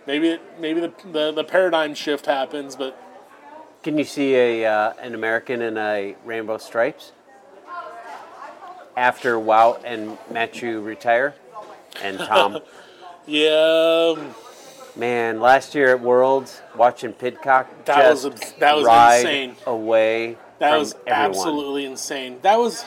[0.07, 2.97] Maybe it, maybe the, the, the paradigm shift happens, but
[3.83, 7.11] Can you see a uh, an American in a rainbow stripes
[8.97, 11.35] after Wout and Matthew retire,
[12.05, 12.61] and Tom?
[13.27, 14.35] yeah, um,
[14.99, 19.57] Man, last year at Worlds, watching Pidcock That just was that was ride insane.
[19.67, 21.31] away that was everyone.
[21.31, 22.39] absolutely insane.
[22.43, 22.85] That was.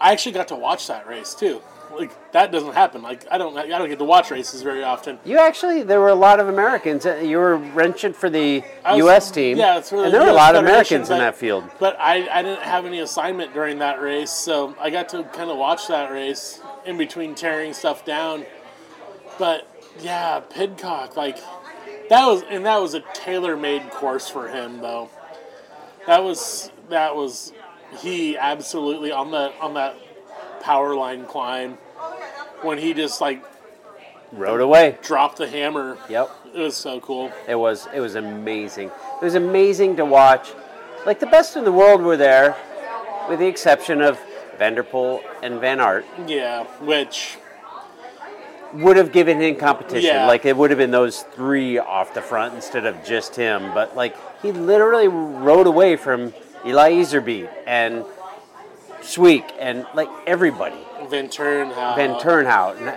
[0.00, 1.60] I actually got to watch that race too.
[1.94, 3.02] Like that doesn't happen.
[3.02, 5.18] Like I don't I don't get to watch races very often.
[5.26, 7.04] You actually, there were a lot of Americans.
[7.04, 9.30] Uh, You were wrenching for the was- U.S.
[9.30, 11.64] team, Yeah, it's really and there were a lot of Americans in that field.
[11.78, 15.50] But I, I didn't have any assignment during that race, so I got to kind
[15.50, 18.46] of watch that race in between tearing stuff down.
[19.38, 19.68] But
[20.00, 21.38] yeah, Pidcock, like
[22.08, 25.08] that was, and that was a tailor-made course for him, though.
[26.06, 27.52] That was that was
[27.98, 29.96] he absolutely on that on that
[30.60, 31.74] power line climb
[32.62, 33.44] when he just like
[34.32, 34.98] Rode away.
[35.02, 35.98] dropped the hammer.
[36.08, 36.30] Yep.
[36.54, 37.32] It was so cool.
[37.46, 38.88] It was it was amazing.
[38.88, 40.52] It was amazing to watch.
[41.06, 42.56] Like the best in the world were there,
[43.28, 44.18] with the exception of
[44.58, 46.04] Van der Poel and Van Aert.
[46.26, 47.36] Yeah, which
[48.74, 50.14] Would have given him competition.
[50.14, 50.26] Yeah.
[50.26, 53.72] Like it would have been those three off the front instead of just him.
[53.74, 56.32] But like he literally rode away from
[56.64, 58.04] Eli Iserbyt and
[59.02, 60.78] Sweeck and like everybody.
[61.08, 61.96] Van Turnhout.
[61.96, 62.96] Van Turnhout and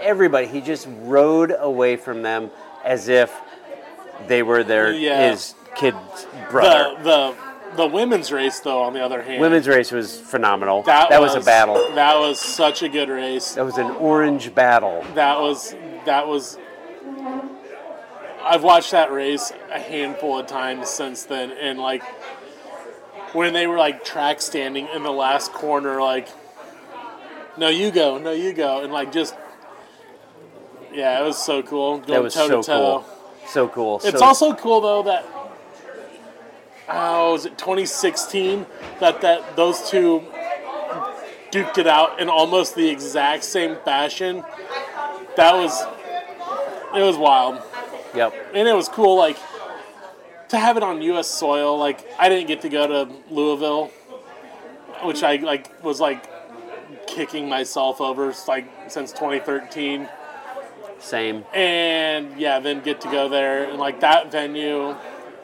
[0.00, 0.46] everybody.
[0.48, 2.50] He just rode away from them
[2.84, 3.32] as if
[4.26, 5.30] they were their Yeah.
[5.30, 6.96] his kid's brother.
[7.02, 7.34] The the
[7.76, 10.82] the women's race, though, on the other hand, Women's race was phenomenal.
[10.82, 11.74] that, was, a battle.
[11.94, 13.54] That was such a good race.
[13.54, 15.04] That was an orange battle.
[15.14, 16.58] That was that was.
[18.42, 22.02] I've watched that race a handful of times since then, and like
[23.34, 26.28] when they were like track standing in the last corner, like,
[27.56, 29.34] no, you go, no, you go, and like just,
[30.92, 31.98] yeah, it was so cool.
[31.98, 33.04] Going That was toe so to toe.
[33.04, 33.48] cool.
[33.48, 34.00] So cool.
[34.04, 35.24] It's so, also cool though that
[36.92, 38.66] oh, was it 2016
[39.00, 40.22] that that those two
[41.50, 44.44] duked it out in almost the exact same fashion.
[45.36, 45.82] That was
[46.94, 47.62] it was wild,
[48.14, 48.34] Yep.
[48.54, 49.16] and it was cool.
[49.16, 49.38] Like
[50.48, 51.28] to have it on U.S.
[51.28, 51.78] soil.
[51.78, 53.90] Like I didn't get to go to Louisville,
[55.02, 56.26] which I like was like
[57.06, 60.08] kicking myself over like since 2013
[60.98, 61.44] Same.
[61.54, 64.94] and yeah, then get to go there and like that venue,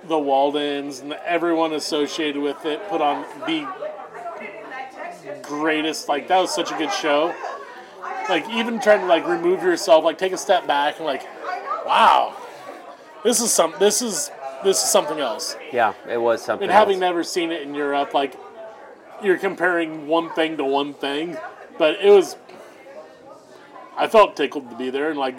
[0.05, 3.67] the Waltons and everyone associated with it put on the
[5.43, 6.09] greatest.
[6.09, 7.35] Like that was such a good show.
[8.29, 11.27] Like even trying to like remove yourself, like take a step back and like,
[11.87, 12.37] wow,
[13.25, 14.31] this is some, this is
[14.65, 15.57] this is something else.
[15.73, 16.65] Yeah, it was something.
[16.65, 17.01] And having else.
[17.01, 18.35] never seen it in Europe, like
[19.23, 21.37] you're comparing one thing to one thing,
[21.79, 22.37] but it was.
[23.97, 25.37] I felt tickled to be there and like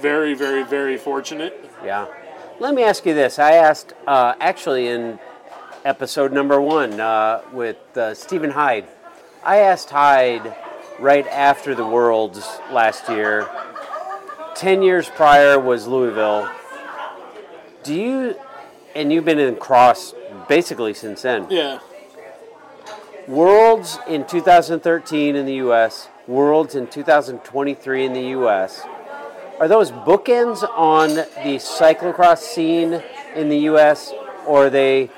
[0.00, 1.70] very, very, very fortunate.
[1.82, 2.06] Yeah.
[2.62, 3.40] Let me ask you this.
[3.40, 5.18] I asked, uh, actually, in
[5.84, 8.86] episode number one uh, with uh, Stephen Hyde,
[9.42, 10.54] I asked Hyde
[11.00, 13.50] right after the Worlds last year.
[14.54, 16.48] Ten years prior was Louisville.
[17.82, 18.36] Do you,
[18.94, 20.14] and you've been in cross
[20.48, 21.80] basically since then, Yeah,
[23.26, 28.86] Worlds in 2013 in the U.S., Worlds in 2023 in the U.S.
[29.62, 33.00] Are those bookends on the cyclocross scene
[33.36, 34.12] in the U.S.,
[34.44, 35.08] or are they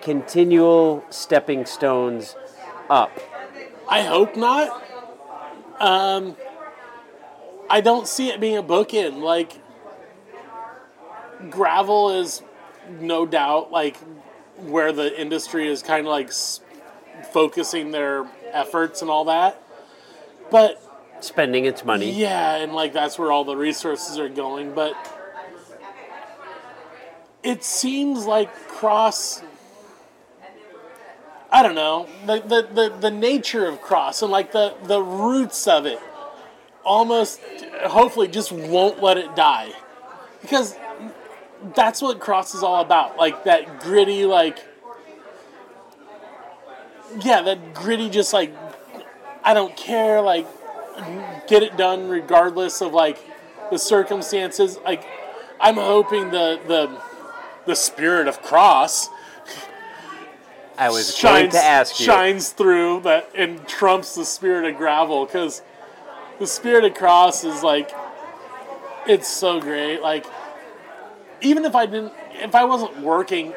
[0.00, 2.34] continual stepping stones
[2.90, 3.16] up?
[3.88, 4.82] I hope not.
[5.78, 6.36] Um,
[7.70, 9.20] I don't see it being a bookend.
[9.22, 9.52] Like
[11.48, 12.42] gravel is
[12.98, 13.98] no doubt like
[14.62, 16.60] where the industry is kind of like s-
[17.30, 19.62] focusing their efforts and all that.
[20.50, 20.82] But
[21.22, 22.10] Spending its money.
[22.10, 24.74] Yeah, and like that's where all the resources are going.
[24.74, 24.94] But
[27.42, 29.42] it seems like cross
[31.50, 35.68] I don't know the, the, the, the nature of cross and like the, the roots
[35.68, 35.98] of it
[36.82, 37.40] almost
[37.84, 39.70] hopefully just won't let it die
[40.40, 40.76] because
[41.76, 44.58] that's what cross is all about like that gritty like
[47.20, 48.52] yeah that gritty just like
[49.44, 50.46] I don't care like
[51.46, 53.18] get it done regardless of like
[53.70, 54.78] the circumstances.
[54.84, 55.06] Like
[55.60, 57.00] I'm hoping the the
[57.66, 59.08] the spirit of cross
[60.78, 62.06] I was going to ask you.
[62.06, 65.62] shines through that and trumps the spirit of gravel because
[66.38, 67.92] the spirit of cross is like
[69.06, 70.00] it's so great.
[70.00, 70.26] Like
[71.40, 73.52] even if i didn't if i wasn't working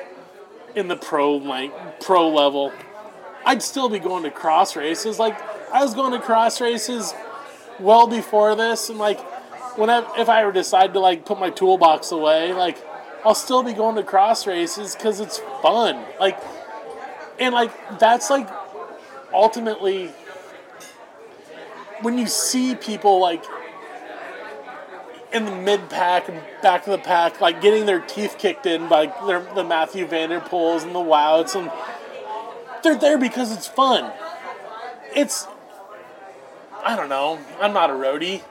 [0.75, 2.73] in the pro like pro level
[3.45, 5.17] i'd still be going to cross races.
[5.17, 5.39] Like
[5.71, 7.13] i was going to cross races
[7.79, 9.19] well before this and like
[9.77, 12.77] when I, if i ever decide to like put my toolbox away like
[13.25, 16.39] i'll still be going to cross races because it's fun like
[17.39, 18.49] and like that's like
[19.33, 20.07] ultimately
[22.01, 23.43] when you see people like
[25.35, 28.87] in the mid pack and back of the pack, like getting their teeth kicked in
[28.87, 31.69] by their, the Mathieu Van der Poels and the Wouts, and
[32.83, 34.11] they're there because it's fun.
[35.13, 35.45] It's
[36.85, 37.39] I don't know.
[37.59, 38.43] I'm not a roadie,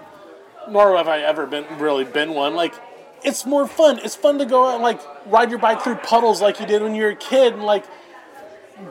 [0.69, 2.55] nor have I ever been really been one.
[2.55, 2.75] Like
[3.23, 4.01] it's more fun.
[4.03, 6.83] It's fun to go out and like ride your bike through puddles like you did
[6.83, 7.85] when you were a kid, and like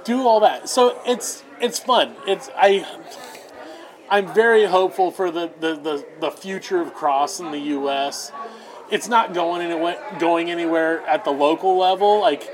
[0.06, 0.70] do all that.
[0.70, 2.16] So it's it's fun.
[2.26, 2.86] It's I
[4.14, 8.32] I'm very hopeful for the, the, the, the future of cross in the U.S.
[8.92, 12.48] It's not going anywhere, going anywhere at the local level, like,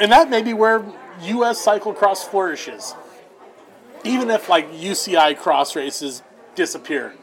[0.00, 0.84] and that may be where
[1.22, 1.64] U.S.
[1.64, 2.94] cyclocross flourishes.
[4.04, 6.22] Even if like UCI cross races
[6.54, 7.14] disappear,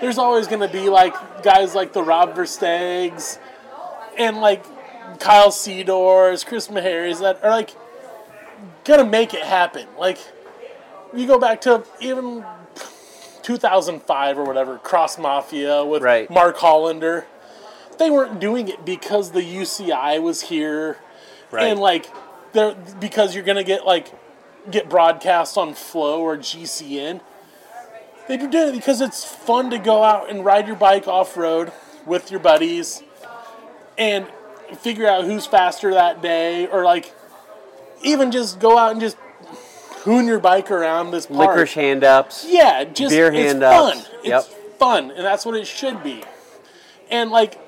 [0.00, 3.38] there's always going to be like guys like the Rob Verstegs
[4.18, 4.64] and like
[5.20, 7.70] Kyle Seedors, Chris Meharys that are like
[8.84, 9.86] gonna make it happen.
[9.98, 10.18] Like
[11.14, 12.44] you go back to even
[13.42, 16.28] 2005 or whatever, Cross Mafia with Right.
[16.30, 17.26] Mark Hollander.
[17.98, 20.98] They weren't doing it because the UCI was here,
[21.50, 21.64] Right.
[21.66, 22.06] and like
[22.52, 24.08] they're because you're gonna get like
[24.70, 27.20] get broadcast on Flo or GCN.
[28.28, 31.72] They do it because it's fun to go out and ride your bike off road
[32.04, 33.02] with your buddies
[33.96, 34.26] and
[34.78, 37.14] figure out who's faster that day, or like
[38.02, 39.16] even just go out and just
[40.02, 41.50] hoon your bike around this park.
[41.50, 42.44] Licorice hand ups.
[42.48, 43.98] Yeah, just Beer it's hand fun.
[43.98, 44.08] ups.
[44.24, 44.44] It's Yep.
[44.78, 46.24] fun, and that's what it should be.
[47.10, 47.58] And like,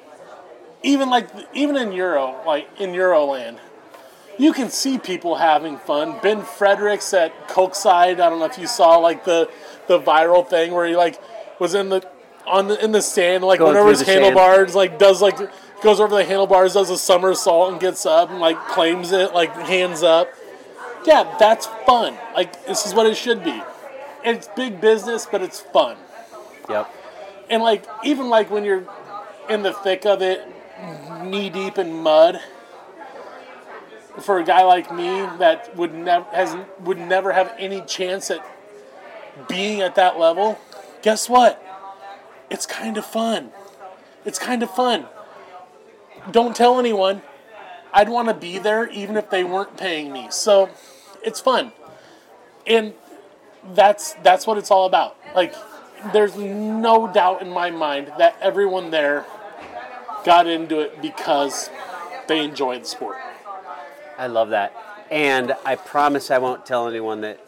[0.83, 3.59] even like even in Euro, like in Euroland,
[4.39, 6.19] you can see people having fun.
[6.23, 8.13] Ben Fredericks at Koksijde.
[8.13, 9.51] I don't know if you saw like the
[9.89, 11.21] the viral thing where he like
[11.61, 12.09] was in the
[12.47, 15.37] on the in the stand like Going through his handlebars, like does like
[15.83, 19.53] goes over the handlebars, does a somersault, and gets up and like claims it, like
[19.53, 20.29] hands up.
[21.05, 22.17] Yeah, that's fun.
[22.35, 23.61] Like this is what it should be.
[24.25, 25.97] It's big business, but it's fun.
[26.69, 26.95] Yep.
[27.51, 28.87] And like even like when you're
[29.49, 30.47] in the thick of it,
[31.25, 32.41] knee deep in mud,
[34.21, 38.45] for a guy like me that would never has would never have any chance at
[39.49, 40.59] being at that level,
[41.03, 41.63] guess what?
[42.51, 43.51] It's kind of fun.
[44.25, 45.07] It's kind of fun.
[46.31, 47.23] Don't tell anyone.
[47.93, 50.29] I'd want to be there even if they weren't paying me.
[50.31, 50.69] So,
[51.23, 51.73] it's fun.
[52.67, 52.93] And
[53.75, 55.17] that's that's what it's all about.
[55.35, 55.55] Like
[56.13, 59.25] there's no doubt in my mind that everyone there
[60.25, 61.71] got into it because
[62.29, 63.17] they enjoy the sport.
[64.19, 64.75] I love that.
[65.11, 67.41] And I promise I won't tell anyone that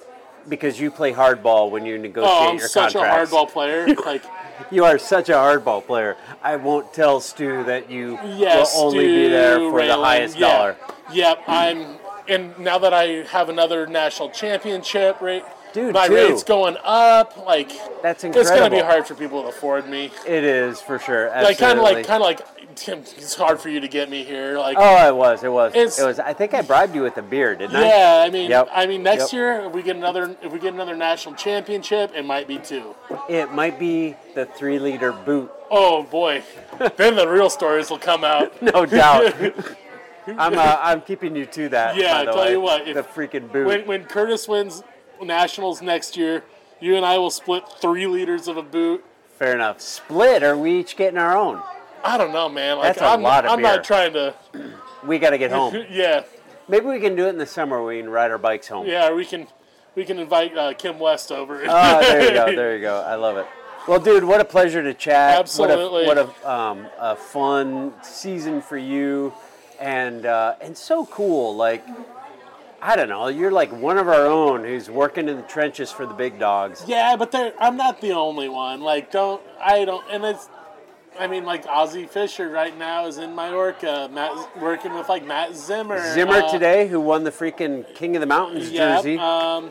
[0.48, 3.30] because you play hardball when you negotiate Oh, I'm your such contracts.
[3.32, 3.94] a hardball player.
[4.06, 4.22] Like
[4.70, 6.16] You are such a hardball player.
[6.42, 10.04] I won't tell Stu that you yes, will only be there Stu for the Raylin,
[10.04, 10.48] highest yeah.
[10.56, 10.76] dollar.
[11.12, 11.96] Yep, I'm
[12.28, 15.42] and now that I have another national championship rate
[15.72, 16.14] Dude, my two.
[16.14, 17.36] rate's going up.
[17.44, 17.70] Like
[18.02, 18.40] That's incredible.
[18.40, 20.10] it's gonna be hard for people to afford me.
[20.26, 21.28] It is for sure.
[21.28, 21.44] Absolutely.
[21.44, 24.58] Like kind of like kind of like it's hard for you to get me here.
[24.58, 25.42] Like Oh, it was.
[25.42, 25.74] It was.
[25.74, 26.18] It was.
[26.18, 27.86] I think I bribed you with a beer, didn't I?
[27.86, 28.68] Yeah, I mean, Yep.
[28.72, 29.32] I mean, next Yep.
[29.32, 32.94] year if we get another, if we get another national championship, it might be two.
[33.28, 36.42] It might be the three-liter boot, Oh boy,
[36.96, 38.60] then the real stories will come out.
[38.74, 39.34] no doubt.
[40.26, 40.56] I'm.
[40.58, 41.96] Uh, I'm keeping you to that.
[41.96, 42.50] Yeah, by the tell way.
[42.52, 43.66] you what, if- the freaking boot.
[43.66, 44.82] When when Curtis wins
[45.22, 46.44] nationals next year,
[46.78, 49.04] you and I will split three liters of a boot.
[49.38, 49.80] Fair enough.
[49.80, 51.62] Split, or we each getting our own?
[52.04, 52.78] I don't know, man.
[52.78, 53.76] Like That's a I'm, lot of I'm beer.
[53.76, 54.34] not trying to.
[55.02, 55.74] We got to get home.
[55.90, 56.24] Yeah,
[56.68, 57.82] Maybe we can do it in the summer.
[57.82, 58.86] We can ride our bikes home.
[58.86, 59.10] yeah.
[59.14, 59.46] We can
[59.94, 61.62] we can invite uh, Kim West over.
[61.66, 62.46] Oh, there you go.
[62.54, 63.00] There you go.
[63.00, 63.46] I love it.
[63.88, 65.38] Well, dude, what a pleasure to chat.
[65.38, 66.04] Absolutely.
[66.06, 69.32] What a, what a, um, a fun season for you,
[69.80, 71.56] and uh, and so cool.
[71.56, 71.82] Like,
[72.82, 76.04] I don't know, you're like one of our own who's working in the trenches for
[76.04, 76.84] the big dogs.
[76.86, 78.82] Yeah, but they're- I'm not the only one.
[78.82, 80.50] Like, don't I don't, and it's.
[81.18, 85.54] I mean, like Ozzy Fisher right now is in Mallorca, Matt, working with like Matt
[85.56, 85.98] Zimmer.
[86.14, 89.18] Zimmer uh, today, who won the freaking King of the Mountains Yep, jersey.
[89.18, 89.70] um,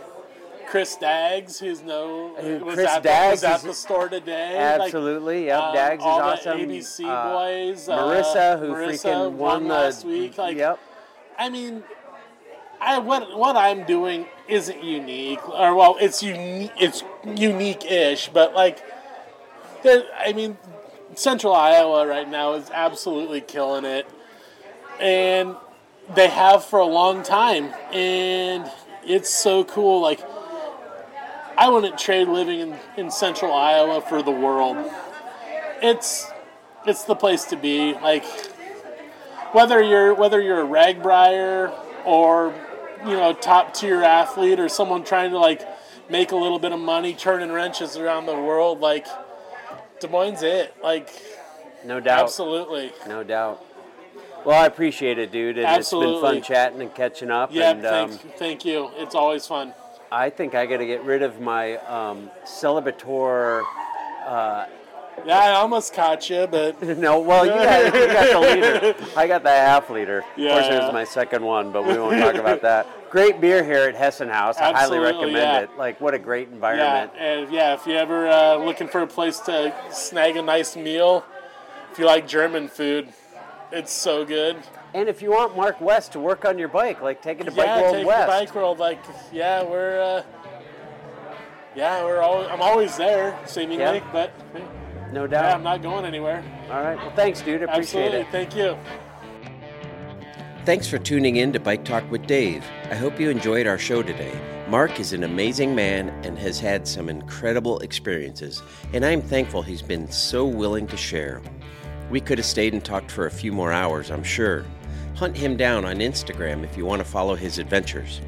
[0.67, 4.53] Chris Daggs, who's no Who- was, Chris at, Daggs the, was at the store today.
[4.77, 5.59] like, Absolutely, yep.
[5.63, 6.59] um, Dags is all the awesome.
[6.59, 7.89] ABC Uh, boys.
[7.89, 10.37] uh, Marissa, who Marissa freaking won, the last week.
[10.37, 10.77] Like, yep.
[11.37, 11.83] I mean,
[12.81, 16.71] I what what I'm doing isn't unique, or well, it's unique.
[16.79, 18.79] It's unique-ish, but like,
[19.83, 20.03] there.
[20.17, 20.57] I mean,
[21.15, 24.07] Central Iowa right now is absolutely killing it,
[24.99, 25.55] and
[26.15, 28.69] they have for a long time, and
[29.03, 30.01] it's so cool.
[30.01, 30.21] Like,
[31.57, 34.77] I wouldn't trade living in, in Central Iowa for the world.
[35.81, 36.27] It's
[36.85, 37.93] it's the place to be.
[37.93, 38.25] Like
[39.51, 41.73] whether you're whether you're a RAGBRAIer
[42.05, 42.53] or
[43.05, 45.67] you know top tier athlete or someone trying to like
[46.09, 49.05] make a little bit of money turning wrenches around the world, like
[49.99, 51.09] Des Moines, it like
[51.85, 52.23] No doubt.
[52.23, 52.91] absolutely.
[53.07, 53.63] No doubt.
[54.45, 55.57] Well, I appreciate it, dude.
[55.57, 57.49] And it's been fun chatting and catching up.
[57.51, 58.89] Yeah, and um, thank, thank you.
[58.95, 59.73] It's always fun.
[60.11, 63.63] I think I got to get rid of my um, celebrator.
[65.25, 68.95] Yeah, I almost caught you, but No, well, you got, you got the liter.
[69.15, 70.23] I got the half liter.
[70.35, 70.85] Yeah, of course, yeah.
[70.85, 72.87] was my second one, but we won't talk about that.
[73.09, 74.57] Great beer here at Hessen Haus.
[74.57, 75.59] I highly recommend yeah.
[75.61, 75.77] it.
[75.77, 77.11] Like, what a great yeah, environment.
[77.17, 81.25] and yeah, if you ever uh, looking for a place to snag a nice meal,
[81.91, 83.09] if you like German food,
[83.71, 84.57] it's so good.
[84.93, 87.51] And if you want Mark West to work on your bike, like take it to
[87.51, 88.21] Bike yeah, World take West.
[88.21, 88.79] the bike world.
[88.79, 88.99] Like,
[89.31, 90.23] yeah, we're, uh,
[91.75, 94.09] yeah, we're always, I'm always there, seemingly, Yeah.
[94.11, 94.31] but
[95.11, 95.43] no doubt.
[95.43, 95.55] yeah, doubt.
[95.55, 96.43] I'm not going anywhere.
[96.69, 96.97] All right.
[96.97, 97.61] Well, thanks, dude.
[97.61, 98.31] I appreciate Absolutely, it.
[98.31, 98.77] thank you.
[100.65, 102.63] Thanks for tuning in to Bike Talk with Dave.
[102.91, 104.37] I hope you enjoyed our show today.
[104.67, 108.61] Mark is an amazing man and has had some incredible experiences,
[108.93, 111.41] and I'm thankful he's been so willing to share.
[112.11, 114.63] We could have stayed and talked for a few more hours, I'm sure.
[115.15, 118.21] Hunt him down on Instagram if you want to follow his adventures.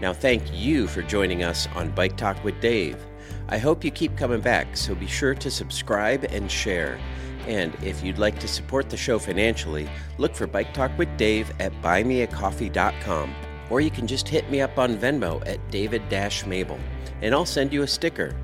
[0.00, 3.04] Now, thank you for joining us on Bike Talk with Dave.
[3.48, 6.98] I hope you keep coming back, so be sure to subscribe and share.
[7.46, 9.88] And if you'd like to support the show financially,
[10.18, 13.34] look for Bike Talk with Dave at buymeacoffee.com.
[13.70, 16.02] Or you can just hit me up on Venmo at David
[16.46, 16.78] Mable,
[17.22, 18.34] and I'll send you a sticker.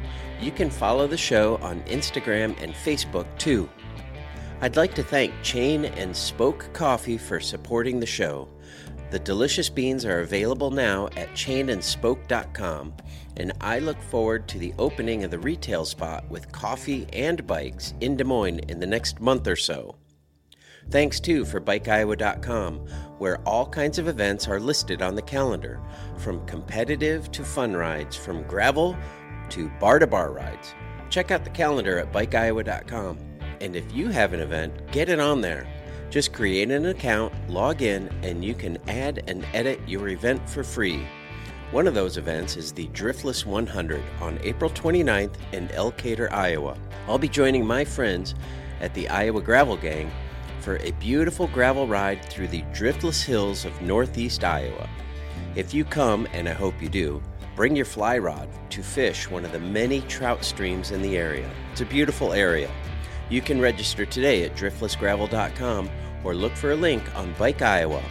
[0.40, 3.68] You can follow the show on Instagram and Facebook too.
[4.60, 8.48] I'd like to thank Chain and Spoke Coffee for supporting the show.
[9.10, 12.94] The delicious beans are available now at chainandspoke.com,
[13.36, 17.94] and I look forward to the opening of the retail spot with coffee and bikes
[18.00, 19.96] in Des Moines in the next month or so.
[20.90, 22.78] Thanks too for BikeIowa.com,
[23.18, 25.80] where all kinds of events are listed on the calendar,
[26.18, 28.96] from competitive to fun rides, from gravel
[29.50, 30.74] to bar to bar rides.
[31.08, 33.18] Check out the calendar at BikeIowa.com.
[33.60, 35.66] And if you have an event, get it on there.
[36.10, 40.64] Just create an account, log in, and you can add and edit your event for
[40.64, 41.06] free.
[41.72, 46.76] One of those events is the Driftless 100 on April 29th in Elkader, Iowa.
[47.08, 48.34] I'll be joining my friends
[48.82, 50.10] at the Iowa Gravel Gang
[50.60, 54.86] for a beautiful gravel ride through the driftless hills of northeast Iowa.
[55.56, 57.22] If you come, and I hope you do,
[57.56, 61.50] bring your fly rod to fish one of the many trout streams in the area.
[61.72, 62.70] It's a beautiful area.
[63.30, 65.90] You can register today at driftlessgravel.com
[66.22, 68.02] or look for a link on Bike Iowa.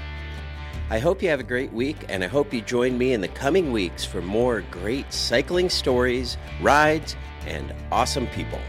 [0.92, 3.30] I hope you have a great week, and I hope you join me in the
[3.30, 7.16] coming weeks for more great cycling stories, rides,
[7.48, 8.60] and awesome people.